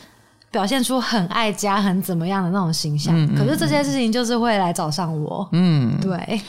[0.52, 5.48] 表现出很爱家、很怎么样的那种形象，嗯嗯嗯，可是这些事情就是会来找上我。
[5.50, 6.40] 嗯，对。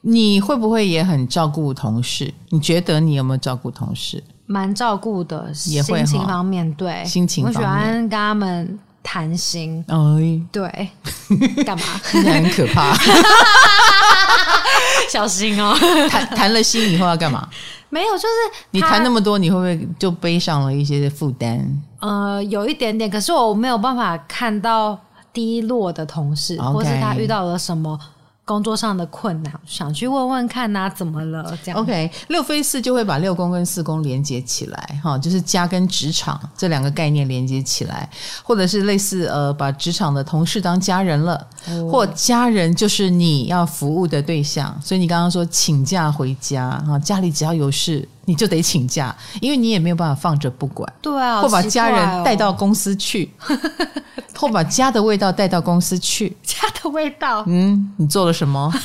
[0.00, 2.32] 你会不会也很照顾同事？
[2.50, 4.22] 你觉得你有没有照顾同事？
[4.46, 9.84] 蛮照顾的，也会心情方面对，心情方面，我喜欢跟他们谈心。
[9.88, 10.88] 哎，对，
[11.64, 11.84] 干嘛？
[12.02, 12.96] 很可怕。
[15.10, 15.74] 小心哦。
[16.08, 17.46] 谈谈了心以后要干嘛？
[17.90, 18.26] 没有，就是
[18.70, 21.82] 你谈那么多，你会不会就背上了一些负担？
[22.00, 24.98] 呃，有一点点，可是我没有办法看到
[25.32, 27.98] 低落的同事.或是他遇到了什么。
[28.48, 31.56] 工作上的困难，想去问问看呐、啊，怎么了？
[31.62, 38.08] 这样 OK，六飞四就会把六宫跟四宫连接起来，哈，就是家跟职场这两个概念连接起来，
[38.42, 44.74] 或者是类似呃，把职场的同事当家人了，哦、或家人就是你要服务的对象。
[44.82, 53.30] 所以你刚刚说请假回家啊，家里只要有事你就得请假，因为你也没有办法放着不管，对啊，或把家人带到公司去。
[54.38, 57.42] 或把家的味道带到公司去， 家的味道。
[57.46, 58.72] 嗯，你做了什么？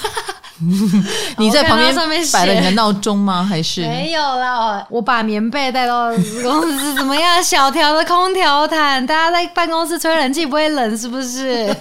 [1.38, 1.94] 你在旁边
[2.32, 3.44] 摆了你的闹钟吗？
[3.44, 4.86] 还是没有啦？
[4.90, 6.10] 我把棉被带到
[6.42, 7.44] 公司，怎么样？
[7.44, 11.76] 小条的空调毯，大家在办公室吹冷气不会冷，是不是？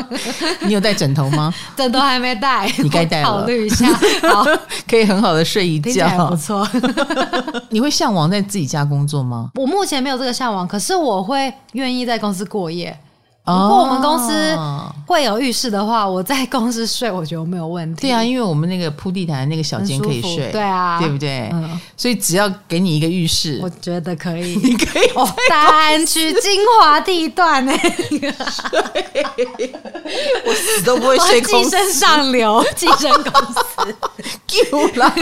[0.62, 1.52] 你有带枕头吗？
[1.76, 3.26] 枕头还没带，你该带了。
[3.26, 3.86] 考虑一下，
[4.22, 4.46] 好，
[4.88, 6.66] 可以很好的睡一觉，不错。
[7.68, 9.50] 你会向往在自己家工作吗？
[9.56, 12.96] 我目前没有这个向往，可是我会愿意在公司过夜。
[13.44, 14.56] 如果我们公司
[15.04, 18.02] 会有浴室的话，我在公司睡，我觉得没有问题。
[18.02, 21.50] 对啊，因为我们那个铺地毯那个小间可以睡，对啊，对不对？
[21.52, 24.54] 嗯，所以只要给你一个浴室，我觉得可以。
[24.62, 27.72] 你可以 哦，大安区精华地段呢，
[30.46, 31.70] 我死都不会睡公司。
[31.70, 33.96] 寄生上流，寄生公司，
[34.46, 35.12] 救狼，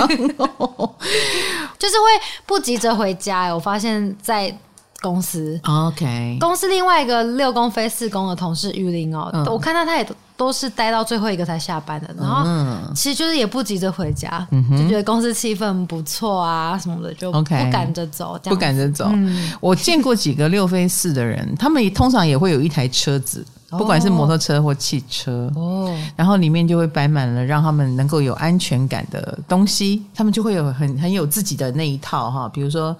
[1.78, 2.04] 就是会
[2.44, 3.50] 不急着回家。
[3.54, 4.54] 我发现，在。
[5.00, 12.44] 公司，OK，公司另外一个六宫飞四宫的同事玉林哦，嗯、我看到他也都是待到最后一个才下班的，然后
[12.94, 19.06] 其实就是也不急着回家，嗯、就觉得公司气氛不错啊什么的，就不赶着走，okay, 不赶着走。
[19.12, 32.94] 嗯、我见过几个六飞四的人，他们通常也会有一台车子，不管是摩托车或汽车，哦，然后里面就会摆满了让他们能够有安全感的东西，他们就会有很很有自己的那一套哈，比如说。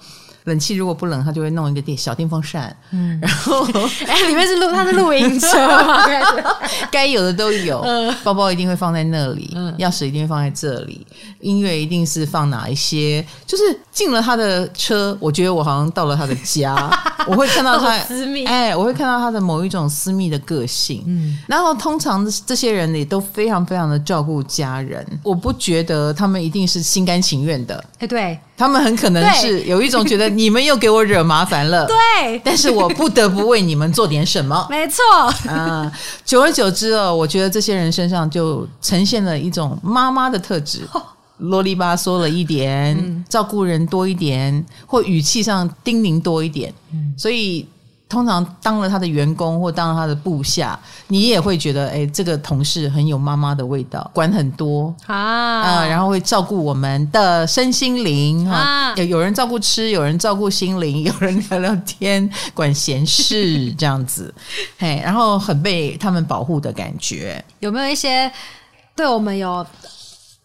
[0.45, 3.63] 冷气如果不冷，他就会弄一个电小电风扇，嗯，然后
[4.07, 6.03] 哎，里面是露，他是露营车吗？
[6.91, 11.05] 该有的都有，嗯、包包一定会放在那里，嗯，钥匙一定会放在这里，
[11.39, 16.89] 音乐一定是放哪一些，就是进了他的车，我觉得我好像到了他的家，
[17.27, 28.39] 我会看到他私密，哎，我会看到他的某一种私密的个性，嗯，然后通常这些人也都非常非常的照顾家人，我不觉得他们一定是心甘情愿的，哎，对。
[28.57, 35.03] 他们很可能是有一种觉得你们又给我惹麻烦了，对，但是我不得不为你们做点什么， 没错，
[35.51, 35.91] 啊，
[36.25, 40.81] 久而久之哦，我觉得这些人身上就呈现了一种妈妈的特质，
[41.37, 47.67] 啰里吧嗦了一点，嗯、照顾人多一点，或语气上叮咛多一点，嗯、所以。
[48.11, 54.93] 通常当了他的员工或当了他的部下，你也会觉得，哎，这个同事很有妈妈的味道，管很多。
[55.05, 64.33] 啊、呃，然后会照顾我们的身心灵哈，有、啊、有人照顾吃，有人照顾心灵， 有人聊聊天，管闲事 这样子，
[64.77, 68.29] 嘿，然后很被他们保护的感觉，有没有一些
[68.93, 69.65] 对我们有？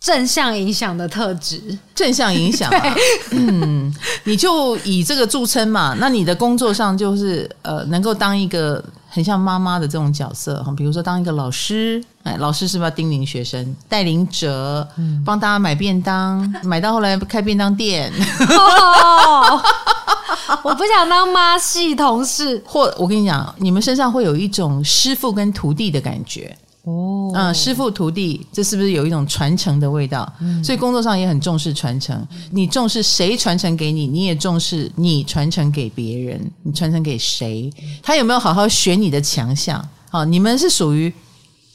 [0.01, 1.61] 正向影响的特质，
[1.95, 2.95] 正向影响啊，
[3.33, 3.93] 嗯，
[4.25, 5.97] 你就以这个著称嘛。
[5.99, 18.13] 那你的工作上就是呃，能够当一个很像妈妈的这种角色哈，比如说当一个老师，哎，老师是不是要叮咛学生，带领者，嗯、帮大家买便当， 买到后来开便当店。
[18.49, 19.61] 哦、
[20.63, 26.57] 我不想当妈系同事，或我跟你讲，你们身上会有一种师傅跟徒弟的感觉。
[26.87, 30.33] 哦，嗯，师傅徒弟，这是不是有一种传承的味道？
[30.39, 32.25] 嗯，所以工作上也很重视传承。
[32.53, 36.41] 你重视谁传承给你，你也重视你传承给别人。
[36.63, 37.69] 你传承给谁，
[38.01, 39.85] 他有没有好好学你的强项？
[40.11, 41.13] 好，你们是属于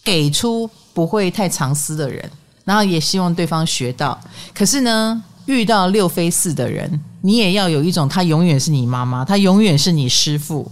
[0.01, 2.31] 给出不会太藏私的人，
[2.63, 4.17] 然后也希望对方学到。
[4.53, 6.89] 可是呢，遇到六非四的人，
[7.19, 10.71] 你也要有一种，他永远是你妈妈，他永远是你师傅。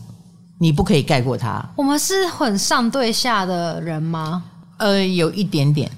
[0.59, 1.65] 你不可以盖过他。
[1.75, 4.43] 我们是很上对下的人吗？
[4.77, 5.89] 呃，有一点点。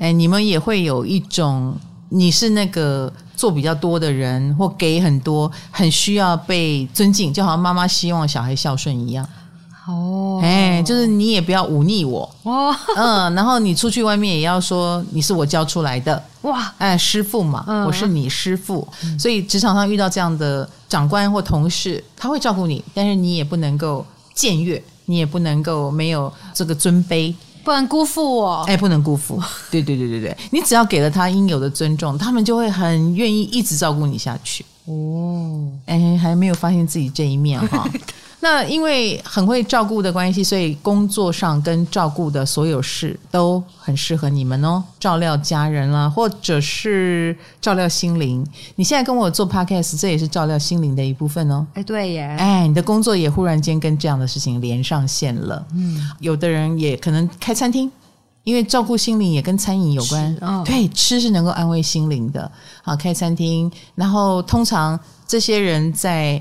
[0.00, 1.76] 哎，你们也会有一种，
[2.08, 9.26] 你是那个做比较多的人，或给很多，很需要被尊敬，就好像妈妈希望小孩孝顺一样。
[9.86, 12.28] 哦，哎，就是你也不要忤逆我。
[12.42, 16.20] 哦，嗯，然后你出去外面也要说你是我教出来的。
[16.42, 27.34] 哇，哎，师傅嘛，嗯、我是你师傅，嗯、所以职场上遇到这样的长官或同事，他会照顾你，但是你也不能够僭越，你也不能够没有这个尊卑，
[27.64, 28.62] 不能辜负我。
[28.68, 29.42] 哎，不能辜负。
[29.70, 34.64] 对对对对对，你只要给了他应有的尊重，他们就会很愿意一直照顾你下去。
[34.84, 37.88] 哦，哎，还没有发现自己这一面哈。
[38.48, 44.80] 那因为很会照顾的关系，所以工作上跟照顾的所有事都很适合你们哦。
[45.00, 48.46] 照料家人啦，或者是照料心灵。
[48.76, 51.66] 你现在跟我做 podcast，这也是照料心灵的一部分哦。
[51.74, 52.22] 哎，对耶。
[52.38, 55.66] 哎，你的工作也忽然间跟这样的事情连上线了。
[55.74, 57.90] 嗯，有的人也可能开餐厅，
[58.44, 60.38] 因为照顾心灵也跟餐饮有关。
[60.40, 62.48] 哦，对，吃是能够安慰心灵的。
[62.84, 66.40] 好，开餐厅，然后通常这些人在。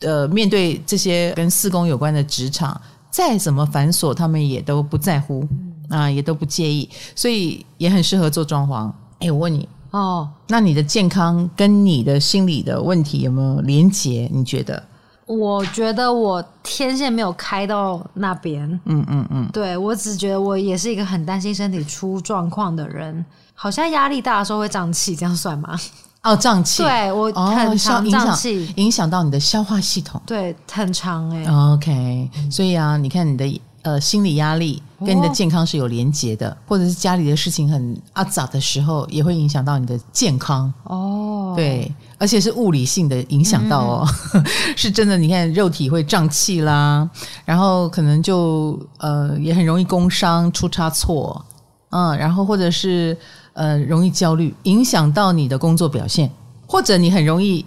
[0.00, 2.80] 呃，面对这些跟四宫有关的职场，
[3.10, 5.46] 再怎么繁琐，他们也都不在乎
[5.88, 8.90] 啊，也都不介意，所以也很适合做装潢。
[9.18, 14.28] 哎，我问你哦，那你的健康跟你的心理的问题有没有连结？
[14.32, 14.82] 你觉得？
[15.26, 18.68] 我觉得我天线没有开到那边。
[18.86, 23.24] 嗯嗯嗯，对，我只觉得我也是一个很担心身体出状况的人，
[23.54, 25.78] 好像压力大的时候会胀气，这样算吗？
[26.22, 31.44] 哦，胀气，对我很常胀气，哦，影响到你的消化系统，对，很长哎。
[31.74, 41.54] OK，所以啊，你看你的呃心理压力跟你的健康是有连结的，哦，或者是家里的事情很阿杂的时候，也会影响到你的健康哦。
[41.56, 44.44] 对，而且是物理性的影响到哦，嗯、
[44.76, 45.16] 是真的。
[45.16, 47.08] 你看肉体会胀气啦，
[47.46, 51.42] 然后可能就呃也很容易工伤出差错，
[51.88, 53.16] 嗯，然后或者是。
[53.60, 56.30] 呃，容易焦虑，影响到你的工作表现，
[56.66, 57.62] 或者你很容易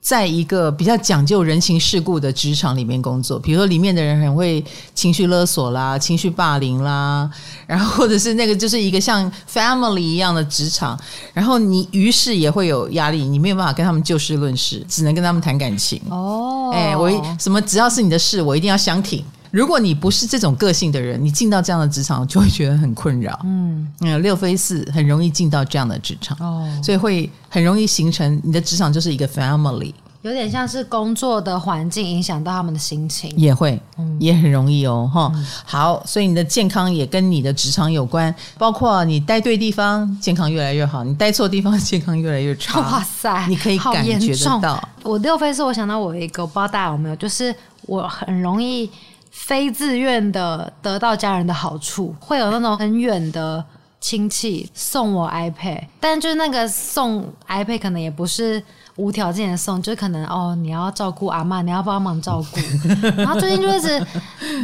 [0.00, 7.30] 在一个比较讲究人情世故的职场里面工作，比如说里面的人很会情绪勒索啦、情绪霸凌啦，
[7.64, 10.98] 然后或者是那个就是一个像 family 一样的职场，
[11.32, 16.02] 然后你于是也会有压力，你没有办法跟他们就事论事，只能跟他们谈感情。
[16.10, 19.24] 哦，哎，我什么只要是你的事，我一定要相挺。
[19.56, 23.40] 如果你不是这种个性的人，你进到这样的职场就会觉得很困扰。
[23.42, 35.46] 嗯，嗯，六飞四很容易进到这样的职场，哦，所以会很容易形成你的职场就是一个 family，有点像是工作的环境影响到他们的心情，也会，嗯，也很容易哦，哈、嗯。
[35.64, 42.78] 好，所以你的健康也跟你的职场有关，包括你待对地方，健康越来越好；你待错地方，健康越来越差。
[42.92, 44.86] 哇塞，你可以感觉得到。
[45.02, 47.54] 我六飞四，我想到我一个，我不知道大家有没有，就是
[47.86, 48.90] 我很容易。
[49.38, 53.62] 非自愿的得到家人的好处，会有那种很远的
[54.00, 58.60] 亲戚送我 iPad，但就是那个送 iPad 可能也不是
[58.96, 62.60] 无条件的送，就可能哦，你要照顾阿嬷，你要帮忙照顾，
[63.16, 64.04] 然后最近就一直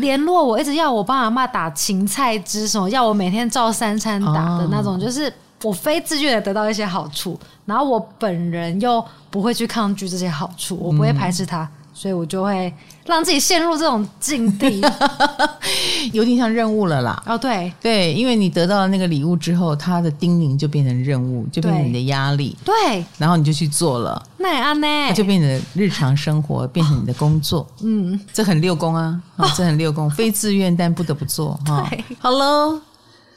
[0.01, 11.69] 联络我，一直要我帮阿嬷打芹菜汁什么，要我每天照三餐打的那种，就是我非自愿的得到一些好处，然后我本人又不会去抗拒这些好处，我不会排斥它。
[11.95, 12.73] 所以我就会
[13.07, 14.81] 让自己陷入这种境地，
[16.13, 17.23] 有点像任务了啦。
[17.27, 22.57] 哦，对对，因为你得到了那个礼物之后，它的叮咛就变成任务，就变成你的压力。
[22.65, 24.21] 对，然后你就去做了。
[24.39, 25.13] 那也安呢？
[25.15, 27.67] 就变成日常生活，变成你的工作。
[27.85, 31.59] 嗯，这很六宫啊，哦，这很六宫， 非自愿但不得不做。
[31.67, 31.89] 哈，
[32.19, 32.81] 好喽，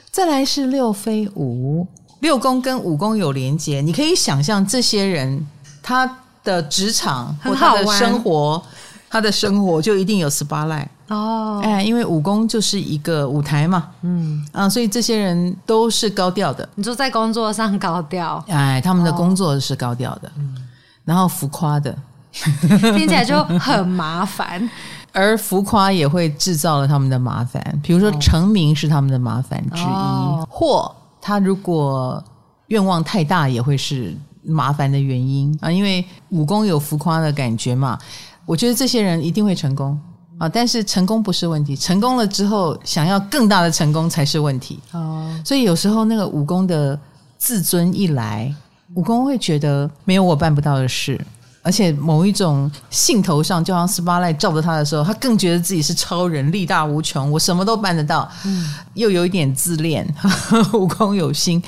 [0.09, 1.85] 再来是六飞五，
[2.21, 5.45] 六宫跟五宫有连接，你可以想象这些人
[5.83, 6.19] 他。
[6.45, 8.63] 的职场或他的生活，
[9.09, 14.47] 他的生活就一定有 spotlight 哦，哎，因为武功就是一个舞台嘛，嗯。
[14.53, 16.67] 啊，所以这些人都是高调的。
[16.75, 20.55] 你说在工作上高调，哎，他们的工作是高调的，嗯，
[21.03, 21.95] 然后浮夸的，
[22.31, 24.69] 听起来就很麻烦，
[25.11, 27.61] 而浮夸也会制造了他们的麻烦。
[27.83, 32.23] 比如说成名是他们的麻烦之一，哦，或他如果
[32.67, 34.15] 愿望太大，也会是。
[34.47, 37.97] 麻烦的原因啊，因为武功有浮夸的感觉嘛，
[38.45, 39.99] 我觉得这些人一定会成功
[40.37, 45.33] 啊，但是成功不是问题，成功了之后想要更大的成功才是问题哦。
[45.43, 46.99] 所以有时候那个武功的
[47.37, 48.53] 自尊一来，
[48.93, 51.19] 武功会觉得没有我办不到的事，
[51.61, 60.07] 而且某一种兴头上，就像 spotlight 照着他的时候，他更觉得自己是超人，力大无穷，我什么都办得到，嗯，又有一点自恋，
[60.73, 61.63] 武功有心，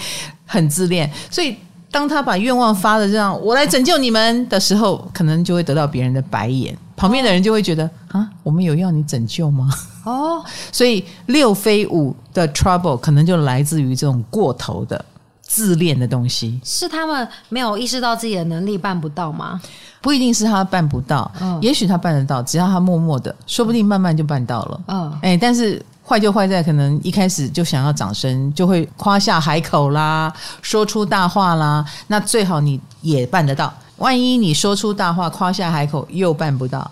[0.46, 1.56] 很自恋，所以。
[1.90, 9.70] 当他把愿望发的这样，我来拯救你们的时候，可能就会得到别人的白眼，旁边的人就会觉得啊，我们有要你拯救吗？
[10.04, 15.04] 哦，所以六飞五的 trouble 可能就来自于这种过头的
[15.42, 16.60] 自恋的东西。
[16.64, 19.60] 是他们没有意识到自己的能力办不到吗？
[20.02, 24.82] 不一定是他办不到，嗯，也许他办得到，只要他默默的，说不定慢慢就办到了。
[24.88, 25.84] 嗯，哎，但是。
[26.08, 30.32] 坏就坏在可能一开始就想要掌声，就会夸下海口啦，
[30.62, 31.86] 说出大话啦。
[32.08, 33.74] 那最好你也办得到。
[33.98, 36.90] 万一你说出大话，夸下海口又办不到，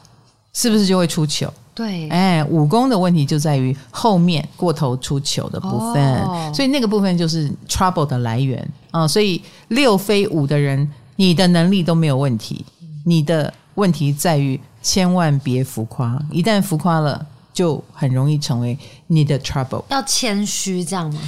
[0.53, 1.53] 是不是就会出糗？
[1.73, 9.07] 对，哎，武功的问题就在于后面过头出糗的部分，哦，所以那个部分就是 trouble 的来源啊。
[9.07, 12.65] 所以六飞五的人，你的能力都没有问题，
[13.05, 17.25] 你的问题在于千万别浮夸，一旦浮夸了，
[17.55, 18.77] 就很容易成为
[19.07, 19.83] 你的 trouble。
[19.89, 21.19] 要谦虚，这样吗？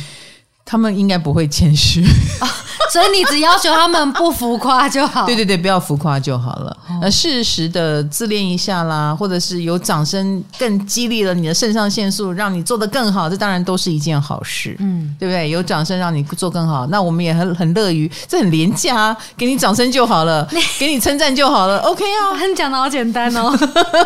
[0.68, 2.04] 他们应该不会谦虚。
[2.42, 2.48] 哦
[2.90, 5.26] 所以你只要求他们不浮夸就好。
[5.26, 6.78] 对对对，不要浮夸就好了。
[7.02, 14.74] 呃，适时的自恋一下啦，或者是有掌声更激励了你的肾上腺素，让你做得更好，这当然都是一件好事。
[14.80, 15.50] 嗯，对不对？
[15.50, 20.48] 有掌声让你做更好，那我们也很很乐于，这很廉价啊，给你掌声就好了，
[20.80, 21.80] 给你称赞就好了。
[21.80, 23.54] OK 啊，很讲的好简单哦，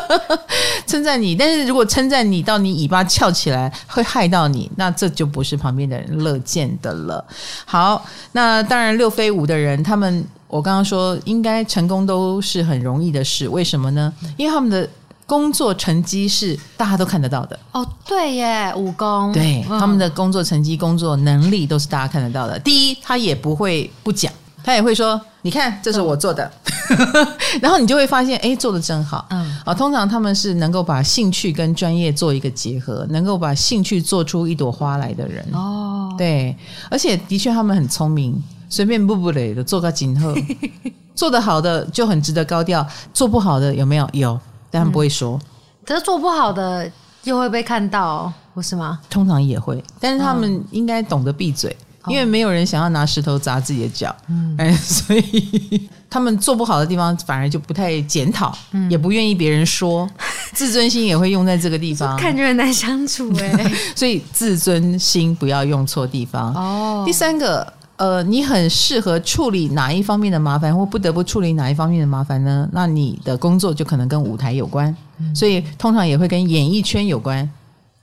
[0.87, 1.35] 称赞你。
[1.35, 6.50] 但是如果称赞你到你尾巴翘起来会害到你，那这就不是旁边的人乐见
[6.81, 7.23] 的了。
[7.65, 8.61] 好，那。
[8.71, 14.13] 当然，六飞五的人，他们我刚刚说应该成功都是很容易的事，为什么呢？
[14.37, 14.87] 因为他们的
[15.25, 17.59] 工作成绩是大家都看得到的。
[17.73, 22.57] 哦，对耶，武功，对，他们的工作成绩、工作能力都是大家看得到的。
[22.59, 24.31] 第一，他也不会不讲，
[24.63, 26.51] 他也会说：“你看，这是我做的。
[27.61, 29.25] ”然后你就会发现，哎，做的真好。
[29.29, 35.45] 嗯，啊，通常他们是能够把兴趣跟专业做一个结合，能够把兴趣做出一朵花来的人。
[35.53, 36.55] 哦，对，
[36.89, 38.41] 而且的确他们很聪明。
[38.73, 40.33] 随便不不累的做个锦鹤，
[41.13, 44.07] 做得好的就很值得高调，做不好的有没有？
[44.13, 44.39] 有，
[44.69, 45.37] 但不会说。
[45.37, 45.41] 嗯、
[45.85, 46.89] 可是做不好的
[47.25, 49.01] 又会被看到，不是吗？
[49.09, 54.15] 通常也会，但是他们应该懂得闭嘴，嗯、因为没有人想要拿石头砸自己的脚。
[54.27, 60.09] 嗯， 所以他们做不好的地方反而就不太检讨，嗯、也不愿意别人说，
[60.53, 63.71] 自尊心也会用在这个地方，看着很难相处 哎。
[63.95, 67.03] 所以自尊心不要用错地方哦。
[67.05, 67.73] 第三个。
[67.97, 72.67] 呃，你很适合处理哪一方面的麻烦，或不得不处理哪一方面的麻烦呢？
[72.71, 77.49] 那你的工作就可能跟舞台有关，嗯、所以通常也会跟演艺圈有关，啊、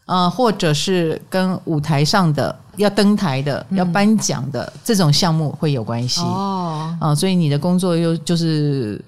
[0.09, 6.97] 呃，或者是跟舞台上的要登台的、嗯、要颁奖的这种项目会有关系哦。
[6.99, 9.01] 啊、呃，所以你的工作又就是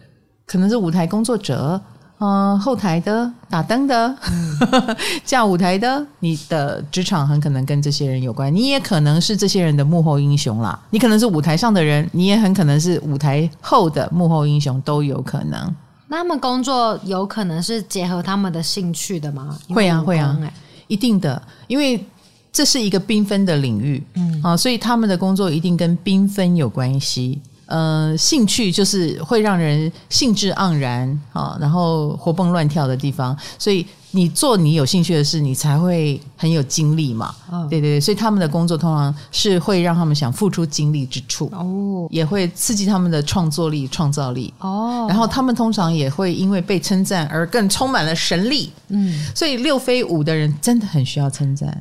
[0.47, 1.81] 可能是舞台工作者。
[2.23, 4.15] 嗯、呃，后台的、打灯的、
[5.25, 8.55] 架舞台的，你的职场很可能跟这些人有关。
[8.55, 10.79] 你也可能是这些人的幕后英雄啦。
[10.91, 15.75] 你可能是舞台上的人，你也很可能是舞台后的幕后英雄，都有可能。
[16.09, 19.57] 那他们工作有可能是结合他们的兴趣的吗？
[19.71, 20.37] 会啊，会啊，
[20.91, 22.05] 一定的，因为
[22.53, 27.39] 这是一个缤纷的领域，嗯啊，所以他们的工作一定跟缤纷有关系。
[27.71, 33.37] 呃，兴趣就是会让人兴致盎然啊，然后活蹦乱跳的地方。
[33.59, 37.33] 所以你做你有兴趣的事，你才会很有精力嘛。
[37.49, 45.07] 哦、对对对，所以他们的工作通常是会让他们想付出精力之处哦，也会刺激他们的创作力、创造力哦。
[45.09, 48.73] 然后他们通常也会因为被称赞而更充满了神力。
[48.89, 51.81] 嗯，所以六飞五的人真的很需要称赞。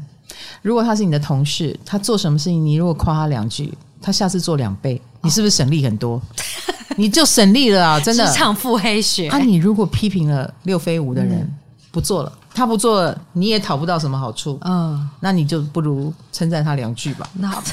[0.62, 5.02] 如果他是你的同事，他做什么事情，你如果夸他两句，他下次做两倍。
[5.22, 6.22] 你是不是省力很多？
[6.96, 8.00] 你就省力了啊！
[8.00, 9.30] 真的，职场腹黑学。
[9.30, 11.58] 啊，你如果批评了六飞五的人，嗯、
[11.92, 14.58] 不做了，他不做了，你也讨不到什么好处。
[14.66, 17.30] 嗯，那你就不如称赞他两句吧。
[17.34, 17.64] 那好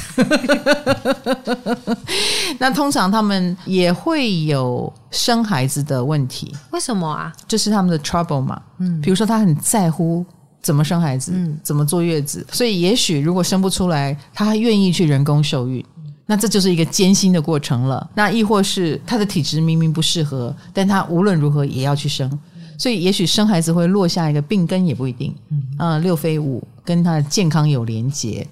[2.59, 6.55] 那通常他们也会有生孩子的问题。
[6.71, 7.33] 为什么啊？
[7.49, 8.61] 就是他们的 trouble 嘛。
[8.79, 10.25] 嗯，比如说他很在乎
[10.63, 15.85] 怎么生孩子，嗯，怎么坐月子，所以也许如果生不出来，他还愿意去人工受孕。
[16.27, 18.11] 那这就是一个艰辛的过程了。
[18.15, 22.29] 那亦或是他的体质明明不适合，但他无论如何也要去生，
[22.77, 25.35] 所以也许生孩子会落下一个病根也不一定。
[25.51, 28.47] 嗯，呃，六非五跟他的健康有连结，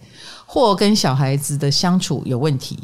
[0.47, 2.79] 或跟小孩子的相处有问题。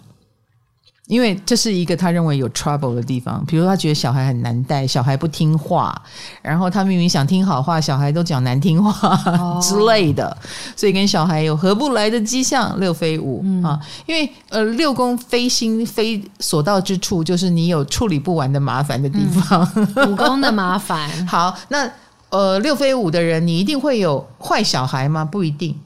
[1.11, 6.01] 因为这是一个他认为有 trouble 的地方，比如他觉得小孩很难带，小孩不听话，
[6.41, 9.19] 然后他明明想听好话，小孩都讲难听话
[9.61, 10.35] 之类的，
[10.77, 12.79] 所以跟小孩有合不来的迹象。
[12.79, 19.69] 六飞五、嗯、啊，因为呃六宫飞星飞所到之处，就是你有处理不完的麻烦的地方。
[19.75, 21.11] 嗯、五宫的麻烦。
[21.27, 21.91] 好，那
[22.29, 25.25] 呃六飞五的人，你一定会有坏小孩吗？
[25.25, 25.77] 不一定。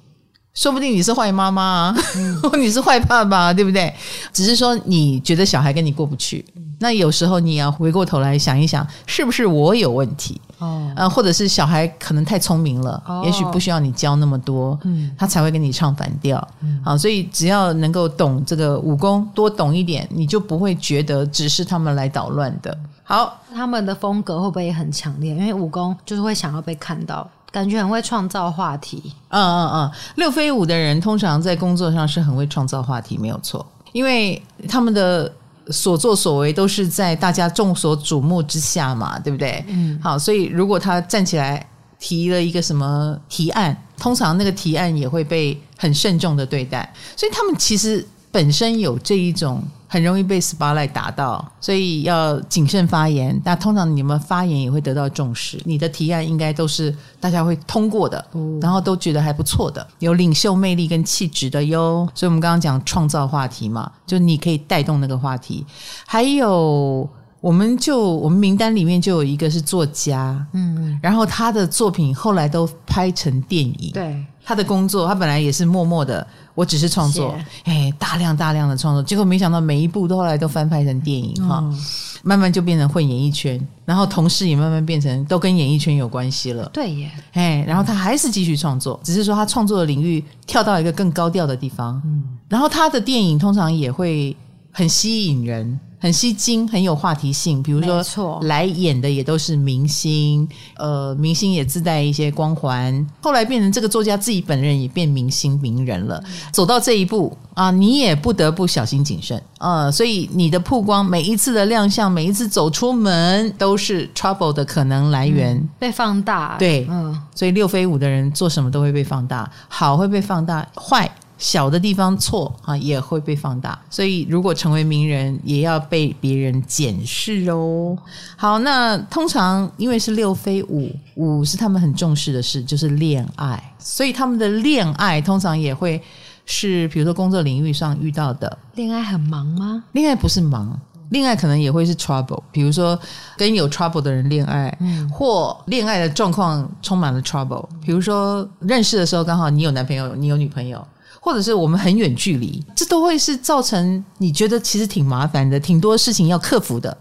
[0.55, 3.93] 说不定你是坏妈妈啊，嗯、 你是坏爸爸，对不对？
[4.33, 10.41] 只是说你觉得小孩跟你过不去，嗯、那有时候你要回过头来想一想，是不是我有问题？
[10.59, 16.47] 哦，呃，或者是小孩可能太聪明了，哦、也许不需要你教那么多，嗯，他才会跟你唱反调。
[16.61, 22.79] 嗯，好，所以只要能够懂这个武功，多懂一点，你就不会觉得只是他们来捣乱的。
[23.03, 25.33] 好，他们的风格会不会也很强烈？
[25.35, 27.29] 因为武功就是会想要被看到。
[27.55, 35.33] 感觉很会创造话题，嗯嗯嗯，六飞五的人通常在工作上是很会创造话题，没有错，因为他们的
[35.71, 39.65] 所作所为都是在大家众所瞩目之下嘛，对不对？
[39.69, 41.65] 嗯，好，所以如果他站起来
[42.01, 49.63] 提了一个什么提案，通常那个提案也会被很慎重的对待，所以他们其实本身有这一种。
[49.95, 53.41] 很容易被 spotlight 打到，所以要谨慎发言。
[53.45, 62.09] 那通常你们发言也会得到重视，你的提案应该都是大家会通过的，嗯、然后都觉得还不错的，有领袖魅力跟气质的哟。
[62.13, 65.65] 所以我们刚刚讲创造话题嘛，就你可以带动那个话题。
[66.05, 67.09] 还有，
[67.41, 74.27] 我们就我们名单里面就有一个是作家，嗯，然后他的作品后来都拍成电影，对。
[74.45, 76.25] 他的工作，他本来也是默默的，
[76.55, 77.35] 我只是创作，
[77.65, 81.85] 哎，大量大量的创作，结果没想到每一部都后来都翻拍成电影哈，嗯、
[82.23, 94.37] 慢慢就变成混演艺圈，然后同事也慢慢变成都跟演艺圈有关系了，对耶，哎，然后他还是继续创作，只是说他创作的领域跳到一个更高调的地方，嗯，然后他的电影通常也会
[94.71, 95.81] 很吸引人。
[96.05, 97.63] 很吸睛，很有话题性。
[97.63, 100.47] 比如说，来演的也都是明星，
[100.77, 103.07] 呃，明星也自带一些光环。
[103.23, 106.23] 后来变成这个作家自己本人也变明星名人了。
[106.53, 109.91] 走到这一步啊，你也不得不小心谨慎啊。
[109.91, 116.57] 所以你的曝光，每一次的亮相，每一次走出门，都是 trouble 的可能来源，嗯、被放大。
[116.59, 121.11] 对，嗯，所以六飞五的人做什么都会被放大，好会被放大，坏。
[121.45, 127.95] 小的地方错啊，也会被放大，所以如果成为名人，也要被别人检视哦。
[128.35, 136.01] 好，那通常因为是六飞五，五是他们很重视的事，就是恋爱，所以他们的恋爱通常也会
[136.47, 138.59] 是，比如说工作领域上遇到的。
[138.77, 139.85] 恋爱很忙吗？
[139.93, 140.81] 恋爱不是忙，
[141.11, 142.99] 恋爱可能也会是 trouble，比如说
[143.37, 150.83] 跟有 trouble 的人恋爱，嗯、或恋爱的状况充满了 trouble，比如说认识的时候刚好你有男朋友，你有女朋友。
[151.25, 156.95] 或者是我们很远距离，这都会是造成你觉得其实挺麻烦的，挺多事情要克服的。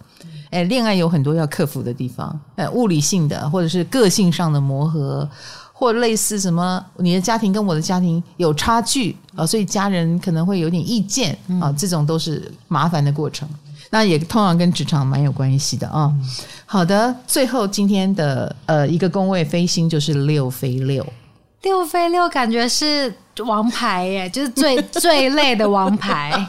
[0.49, 5.30] 哎，恋爱有很多要克服的地方，哎，物理性的，或者是个性上的磨合，
[5.74, 13.45] 或类似什么，你的家庭跟我的家庭有差距啊，所以家人可能会有点意见啊，这种都是麻烦的过程。
[13.89, 16.09] 那也通常跟职场蛮有关系的啊。
[16.65, 21.05] 好的，最后今天的呃一个宫位飞星就是六飞六，
[21.63, 23.13] 六飞六感觉是。
[23.40, 26.48] 王牌耶，就是最 最累的王牌。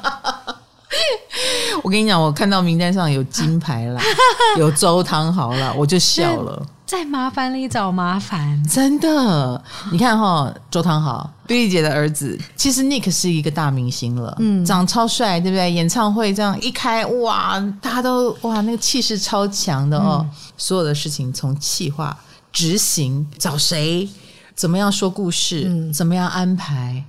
[1.83, 4.01] 我跟你讲，我看到名单上有金牌啦，
[4.59, 6.65] 有周汤豪啦，我就笑了。
[6.87, 9.61] 在麻烦里找麻烦，真的。
[9.91, 15.73] 你看哈、哦，周汤豪，Billy 姐的儿子，其实 Nick 是一个大明星了，嗯，长超帅，对不对？
[15.73, 20.21] 演唱会这样一开，哇，大家都哇，那个气势超强的哦。
[20.21, 22.17] 嗯、所有的事情从企划、
[22.53, 24.09] 执行，找谁？
[24.55, 25.65] 怎么样说故事？
[25.67, 27.05] 嗯、怎么样安排？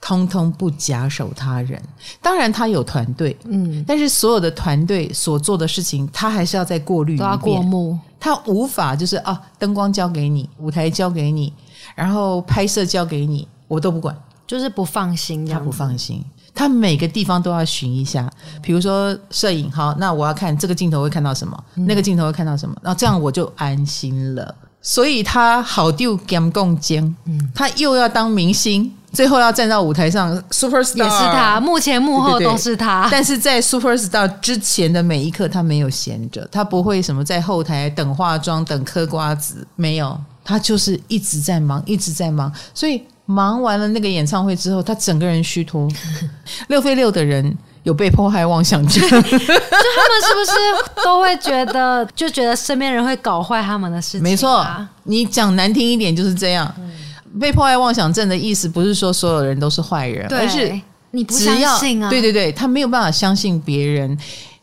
[0.00, 1.82] 通通不假手他人。
[2.22, 7.38] 当然，他有团队，嗯，但是所有的团队所做的事情，他还是要再过滤一遍。
[7.38, 7.98] 过目。
[8.20, 11.52] 他无法就是啊，灯光交给你，舞台交给你，
[11.96, 14.16] 然后拍摄交给你，我都不管，
[14.46, 15.44] 就是不放心。
[15.44, 16.24] 他不放心，
[16.54, 18.30] 他每个地方都要寻一下。
[18.62, 24.54] 比如说摄影，好，那我要看这个镜头会看到什么，嗯、那个镜头会看到什么，然后这样我就安心了。
[24.80, 33.02] 所以他好丢兼共兼，嗯，他又要当明星，最后要站到舞台上，super star 也是他，幕前幕后都是他。
[33.02, 42.50] 对对对，但是在 super star 之前的每一刻，他没有闲着，他不会什么在后台等化妆、等嗑瓜子，没有，他就是一直在忙，一直在忙。
[42.72, 45.88] 所以忙完了那个演唱会之后，他整个人虚脱。
[46.68, 47.56] 六飞六的人。
[47.88, 54.22] 有被迫害妄想症， 就他们是不是都会觉得，就觉得身边人会搞坏他们的事情？
[54.22, 54.66] 没错，
[55.04, 56.70] 你讲难听一点就是这样。
[57.40, 60.78] 被迫害妄想症的意思不是说所有人都是坏人，而是
[61.12, 62.10] 你不相信啊？
[62.10, 64.16] 对对对，他没有办法相信别人，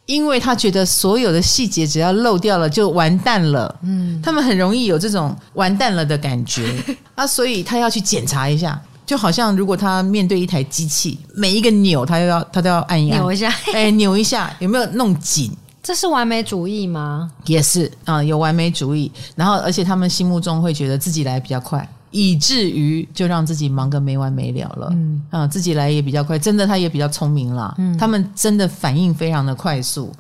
[0.06, 3.76] 因为他觉得所有的细节只要漏掉了就完蛋了。
[3.82, 6.64] 嗯，他们很容易有这种完蛋了的感觉
[7.16, 8.80] 啊，所以他要去检查一下。
[9.06, 15.52] 就好像如果他面对一台机器，每一个钮他都要他都要按一按，扭一下，哎，扭一下，有没有弄紧？
[15.84, 17.32] 这是完美主义吗？
[17.46, 19.12] 也是啊，有完美主义。
[19.36, 24.90] 然后，而且他们心目中会觉得自己来比较快，以至于就让自己忙个没完没了了。
[24.94, 27.72] 嗯啊，自己来也比较快，真的他也比较聪明啦。
[27.78, 30.12] 嗯，他们真的反应非常的快速。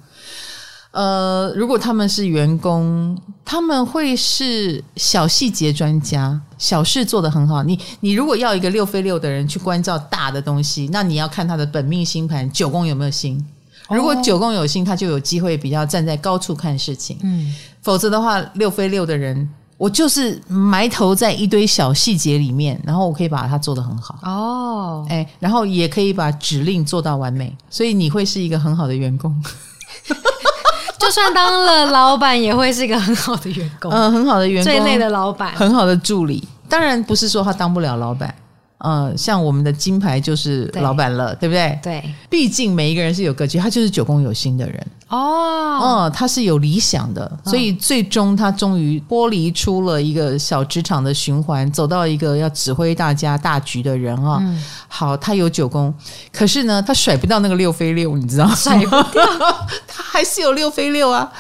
[0.96, 7.62] 呃，如果他们是员工，他们会是小细节专家，小事做得很好。
[7.64, 13.46] 你你如果要一个六飞六的人去关照大的东西，那你要看他的本命星盘九宫有没有星。
[13.89, 17.20] 如果九宫有星，他就有机会比较站在高处看事情。
[17.24, 24.18] 嗯，否则的话，六飞六的人，我就是埋头在一堆小细节里面，然后我可以把它做得很好。
[24.24, 29.36] 哦，哎，然后也可以把指令做到完美，所以你会是一个很好的员工。
[31.00, 33.91] 就算当了老板，也会是一个很好的员工。
[33.93, 36.48] 嗯，很好的员工，最累的老板，很好的助理。
[36.68, 38.34] 当然不是说他当不了老板，
[38.80, 41.80] 呃，像我们的金牌就是老板了，对，对不对？
[41.84, 54.39] 对，毕竟每一个人是有格局，他就是九宫有心的人哦，嗯，他是有理想的，所以最终他终于剥离出了一个小职场的循环，走到一个要指挥大家大局的人啊。
[54.41, 55.93] 嗯、好，他有九宫，
[56.32, 58.55] 可是呢，他甩不到那个六飞六，你知道吗？
[58.55, 59.26] 甩不掉，
[59.88, 61.32] 他还是有六飞六啊。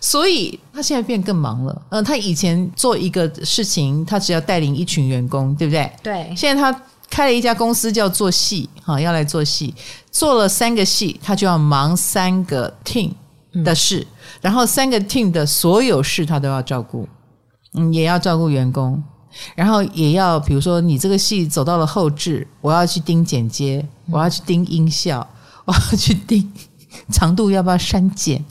[0.00, 1.72] 所以他现在变更忙了。
[1.88, 5.90] 嗯、呃，他以前做一个事情，他只要带领一群员工，对不对？
[6.04, 6.32] 对。
[6.36, 9.74] 现在他开了一家公司，叫做戏，哈，要来做戏，
[10.10, 13.12] 做了三个戏，他就要忙三个 team
[13.64, 14.06] 的事，嗯、
[14.42, 17.08] 然后三个 team 的所有事他都要照顾，
[17.74, 19.02] 嗯，也要照顾员工，
[19.54, 25.26] 然后也要，比如说你这个戏走到了后置，我要去盯剪接，我要去盯音效，
[25.64, 26.52] 我要去盯
[27.10, 28.44] 长度要不要删减。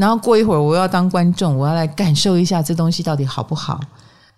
[0.00, 3.78] 然后过一会儿，我要当观众，我要来感受一下这东西到底好不好。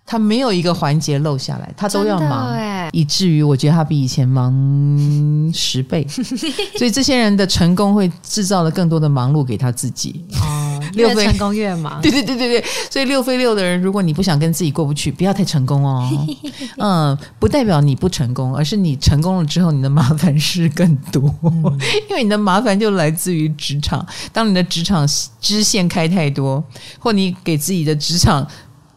[0.09, 2.57] 他没有一个环节漏下来，他都要忙，
[2.93, 6.07] 以至于我觉得他比以前忙十倍。
[6.77, 10.23] 所以这些人的成功会制造了更多的忙碌给他自己。
[10.39, 12.01] 哦， 越成功越忙。
[12.01, 16.09] 对对对对对，所以六飞六的人，如果你不想跟自己过不去，不要太成功哦。
[16.79, 21.35] 嗯，不代表你不成功，而是你成功了之后，你的麻烦事更多。
[21.43, 21.77] 嗯，
[22.09, 24.07] 因为你的麻烦就来自于职场。
[24.31, 25.05] 当你的职场
[25.41, 26.63] 支线开太多，
[26.97, 28.47] 或你给自己的职场。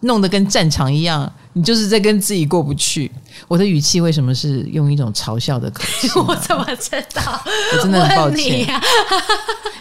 [0.01, 3.11] 弄得跟战场一样，你就是在跟自己过不去。
[3.47, 6.09] 我的语气为什么是用一种嘲笑的口气？
[6.19, 7.43] 我怎么知道？
[7.75, 8.83] 我真的很抱歉，啊、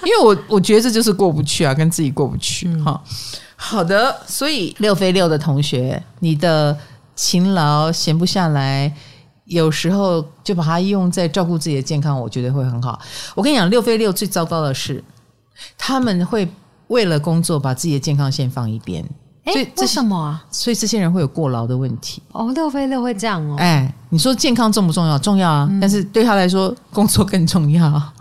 [0.04, 2.68] 因为我我觉得这就是过不去啊，跟自己过不去。
[2.82, 3.16] 哈、嗯，
[3.56, 6.78] 好的，所以六飞六的同学，你的
[7.16, 8.94] 勤劳闲不下来，
[9.46, 13.00] 有时候就把它用在照顾自己的健康，我觉得会很好。
[13.36, 15.04] 我跟你讲，六飞六最糟糕的是，
[15.78, 16.48] 他们会
[16.88, 19.04] 为了工作把自己的健康先放一边。
[19.52, 20.44] 所以为什么啊？
[20.52, 22.22] 所以这些人会有过劳的问题。
[22.32, 23.56] 哦，六飞六会这样哦。
[23.58, 25.18] 哎，你说健康重不重要？
[25.18, 25.68] 重要啊！
[25.70, 27.86] 嗯、但是对他来说，工作更重要。
[27.86, 28.14] 啊，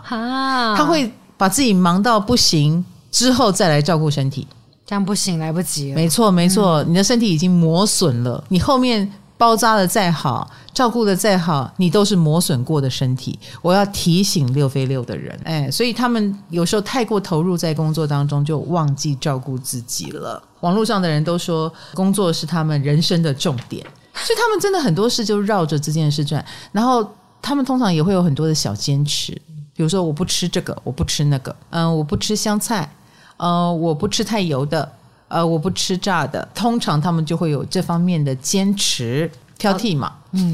[0.77, 4.47] 他会把自己忙到不行之后再来照顾身体，
[4.85, 5.95] 这样不行，来不及了。
[5.95, 9.11] 没错，没错，嗯、你的身体已经磨损了，你后面。
[9.39, 13.39] 包扎的再好，照顾的再好，你都是磨损过的身体。
[13.61, 20.43] 我要提醒六飞六的人，哎，所以他们有时候太过投入在工作当中，就忘记照顾自己了。
[20.59, 23.81] 网络上的人都说，工作是他们人生的重点，
[24.13, 26.45] 所以他们真的很多事就绕着这件事转。
[26.73, 27.09] 然后
[27.41, 29.31] 他们通常也会有很多的小坚持，
[29.73, 32.93] 比如说我不吃这个，我不吃那个，嗯，我不吃香菜，
[33.37, 34.91] 呃，我不吃太油的。
[35.29, 40.13] 呃，我不吃炸的，通常他们就会有这方面的坚持挑剔嘛。
[40.31, 40.51] 嗯，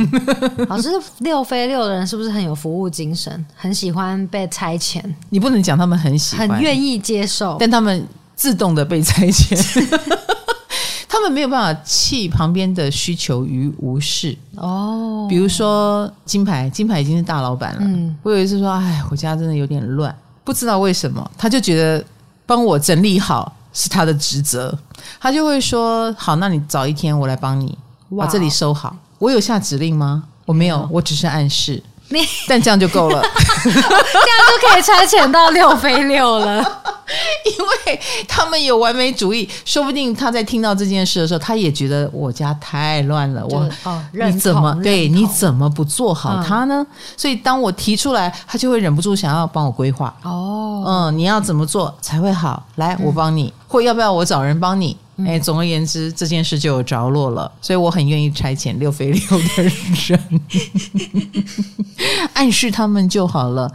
[0.70, 5.02] 老师，六飞六的人是不是很有服务精神，很喜欢被差遣？
[5.30, 8.06] 你不能讲他们很喜欢，很愿意接受，但他们
[8.36, 10.00] 自动的被差遣，
[11.08, 14.38] 他们没有办法弃旁边的需求于无视。
[14.56, 17.82] 哦，比如说金牌，金牌已经是大老板了。
[17.82, 20.14] 嗯，我有一次说，哎，我家真的有点乱，
[20.44, 22.04] 不知道为什么，他就觉得
[22.46, 23.56] 帮我整理好。
[23.76, 24.76] 是他的职责，
[25.20, 27.78] 他就会说：“好，那你早一天我来帮你
[28.18, 28.96] 把这里收好。
[29.20, 30.24] 我有下指令吗？
[30.46, 31.84] 我没有，我只是暗示。
[32.48, 33.22] 但这样就够了，
[33.64, 36.64] 这样就可以差遣到六飞六了。”
[37.46, 43.46] 因为他们有完美主义，说不定他在听到这件事的时候，他也觉得我家太乱了。
[43.46, 45.08] 我哦，你怎么对？
[45.08, 46.86] 你怎么不做好它呢？
[46.88, 50.14] 嗯、所以当我提出来，他就会忍不住想要帮我规划。
[50.24, 52.66] 哦，嗯，你要怎么做才会好？
[52.76, 54.98] 来，我帮你，嗯、或要不要我找人帮你？
[55.26, 57.50] 哎，总而言之，这件事就有着落了。
[57.62, 59.22] 所以我很愿意差遣六飞六
[59.56, 59.64] 的
[60.08, 60.42] 人，
[62.34, 63.72] 暗示他们就好了。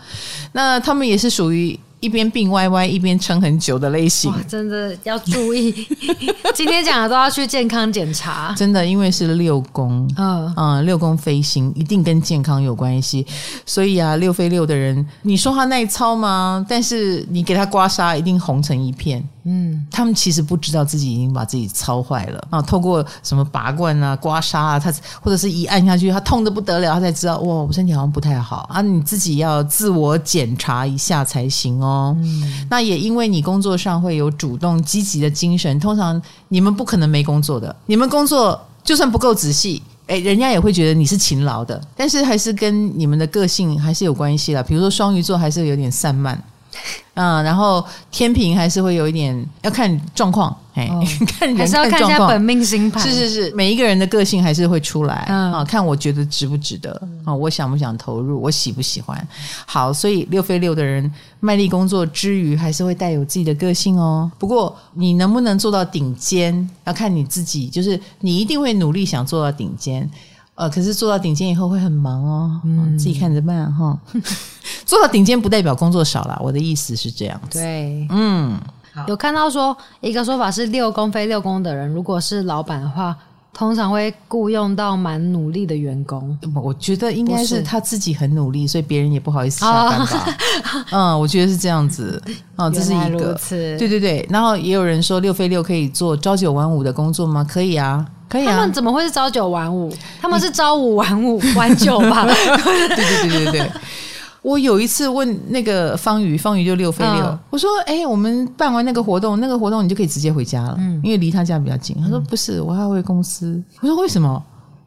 [0.53, 1.79] 那他们也是属于。
[2.01, 5.87] 一边病歪歪，一边撑很久的类型，真的要注意。
[6.55, 13.27] 今天讲的都要去健康检查，真的，因为是六宫，嗯嗯，六宫飞星一定跟健康有关系。
[13.67, 16.65] 所以啊，六飞六的人，你说他耐操吗？
[16.69, 19.23] 但是你给他刮痧，一定红成一片。
[19.45, 22.61] 嗯，他们其实不知道自己已经把自己操坏了啊！
[22.61, 24.93] 透过什么拔罐啊、刮痧啊，他
[25.23, 28.83] 或者是一按下去，他痛的不得了，他才知道哇，我身体好像不太好啊！
[28.83, 31.90] 你自己要自我检查一下才行哦。
[32.21, 44.63] 嗯，那也因为你工作上会有主动积极的精神，通常你们不可能没工作的，你们工作就算不够仔细，哎，人家也会觉得你是勤劳的，但是还是跟你们的个性还是有关系啦。
[44.63, 46.43] 比如说双鱼座还是有点散漫。
[47.15, 53.03] 嗯，然后天平还是会有一点要看状况，哎、哦， 看人还是要看一下本命星盘。
[53.03, 55.65] 是是是，每一个人的个性还是会出来、嗯、啊。
[55.65, 56.91] 看我觉得值不值得
[57.25, 59.29] 啊，我想不想投入，我喜不喜欢。
[59.67, 64.31] 好，所以六飞六的人卖力工作之余，还是会带有自己的个性哦。
[64.39, 70.09] 不过你能不能做到顶尖，要看你自己，就是你一定会努力想做到顶尖。
[70.61, 73.99] 呃，可是做到顶尖以后会很忙哦，嗯，自己看着办哈。
[74.85, 77.59] 做到顶尖不代表工作少啦，我的意思是这样子。
[77.59, 78.61] 对，嗯，
[79.09, 83.17] 有看到说一个说法是六宫非六宫的人，如果是老板的话。
[83.53, 90.37] 通常会雇佣到蛮努力的员工，我觉得应该是他自己很努力，所以别人也不好意思下班吧。
[90.93, 92.23] 嗯，我觉得是这样子。
[92.55, 93.39] 哦，这是一个。
[93.51, 94.25] 对对对。
[94.31, 97.43] 然后也有人说六飞六可以做朝九晚五的工作吗？
[97.43, 98.53] 可以啊，可以啊。
[98.53, 99.93] 他们怎么会是朝九晚五？
[100.23, 102.25] 他们是朝五晚五， 晚九吧？
[102.25, 103.71] 对对对对对对。
[104.43, 107.27] 我有一次问那个方宇，方宇就六飞六。
[107.27, 114.43] 嗯、我说：“哎、欸，我们办完那个活动，那个活动你就可以直接回家了，嗯、因为离他家比较近。”他说：“不是，我还要回公司。”我说：“为什么？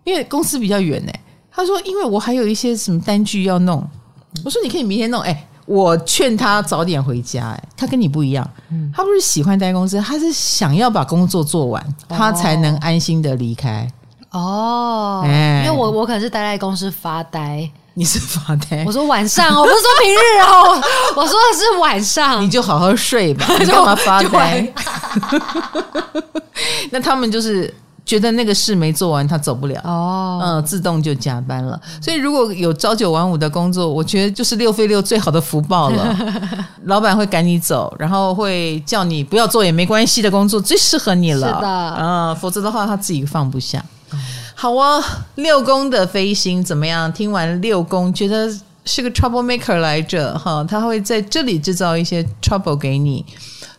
[0.05, 1.11] 因为公司比较远呢。”
[1.55, 3.87] 他说：“因为我还有一些什么单据要弄。”
[4.43, 7.49] 我说：“你可以明天弄。”哎，我劝他早点回家。
[7.51, 8.47] 哎，他跟你不一样，
[8.95, 13.87] 他不是喜欢待公司，他是想要把工作做完，他才能安心的离开。
[14.31, 17.69] 哦，欸、因为我我可能是待在公司发呆。
[17.95, 18.83] 你是发呆？
[18.87, 20.83] 我说晚上，我不是说平日哦，
[21.15, 22.41] 我说的是晚上。
[22.41, 24.73] 你就好好睡吧， 你干嘛发呆？
[26.89, 27.71] 那他们就是
[28.13, 31.81] 觉得那个事没做完，他走不了哦，嗯，自动就加班了。
[31.99, 36.15] 所以如果有朝九晚五的工作，我觉得就是六飞六最好的福报了。
[36.85, 41.47] 老板会赶你走，然后会叫你不要做也没关系的工作，最适合你了。
[41.47, 43.83] 是的，嗯，否则的话他自己放不下。
[44.53, 45.01] 好啊，
[45.33, 47.11] 六宫的飞星怎么样？
[47.11, 48.47] 听完六宫，觉得
[48.85, 53.25] 是个 trouble maker 来着哈，他会在这里制造一些 trouble 给你，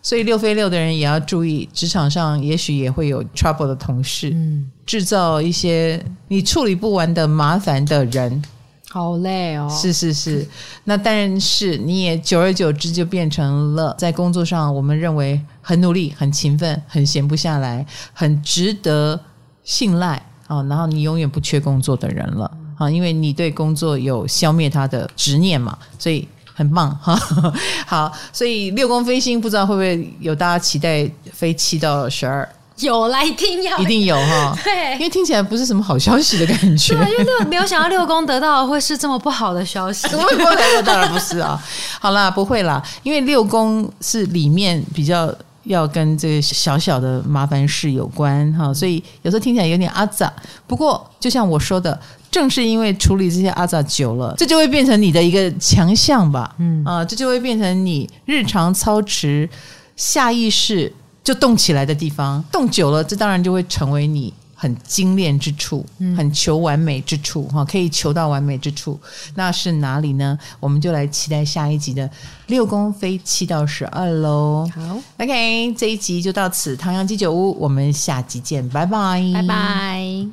[0.04, 8.44] 所以六飞六的人也要注意，职场上也许也会有 trouble 的同事，嗯，制造一些你处理不完的麻烦的人，
[8.90, 9.66] 好累哦。
[9.70, 10.46] 是是是，
[10.84, 19.18] 那但是你也久而久之就变成了在工作上我们认为很努力、很勤奋、很闲不下来、很值得
[19.64, 20.22] 信赖。
[20.46, 27.14] 哦，然后你永远不缺工作的人了啊，因为你对工作有消灭他的执念嘛，所以很棒哈。
[27.86, 32.48] 好，所以六宫飞星不知道会不会有大家期待飞七到十二？
[32.78, 34.56] 有啦，一定要，一定有哈。
[34.64, 36.94] 对，因为听起来不是什么好消息的感觉。
[36.94, 40.08] 对，因为六没有想到六宫得到的会是这么不好的消息。
[40.84, 41.62] 当然不是啊。
[42.00, 45.34] 好啦，不会啦，因为六宫是里面比较。
[45.64, 50.30] 要跟这个小小的麻烦事有关哈，所以有时候听起来有点阿杂。
[50.66, 51.98] 不过就像我说的，
[52.34, 56.52] 正是因为处理这些阿杂久了，这就会变成你的一个强项吧。
[56.58, 59.48] 嗯啊，这就会变成你日常操持
[59.94, 62.42] 下意识就动起来的地方。
[62.50, 64.34] 动久了，这当然就会成为你。
[64.56, 65.84] 很精炼之处，
[66.16, 68.98] 很求完美之处，哈，可以求到完美之处，
[69.34, 70.38] 那是哪里呢？
[70.58, 72.08] 我们就来期待下一集的
[72.46, 74.66] 六宫飞七到十二喽。
[74.74, 76.74] 好，OK，这一集就到此。
[76.76, 80.26] 唐阳鸡酒屋，我们下集见，拜拜，拜拜。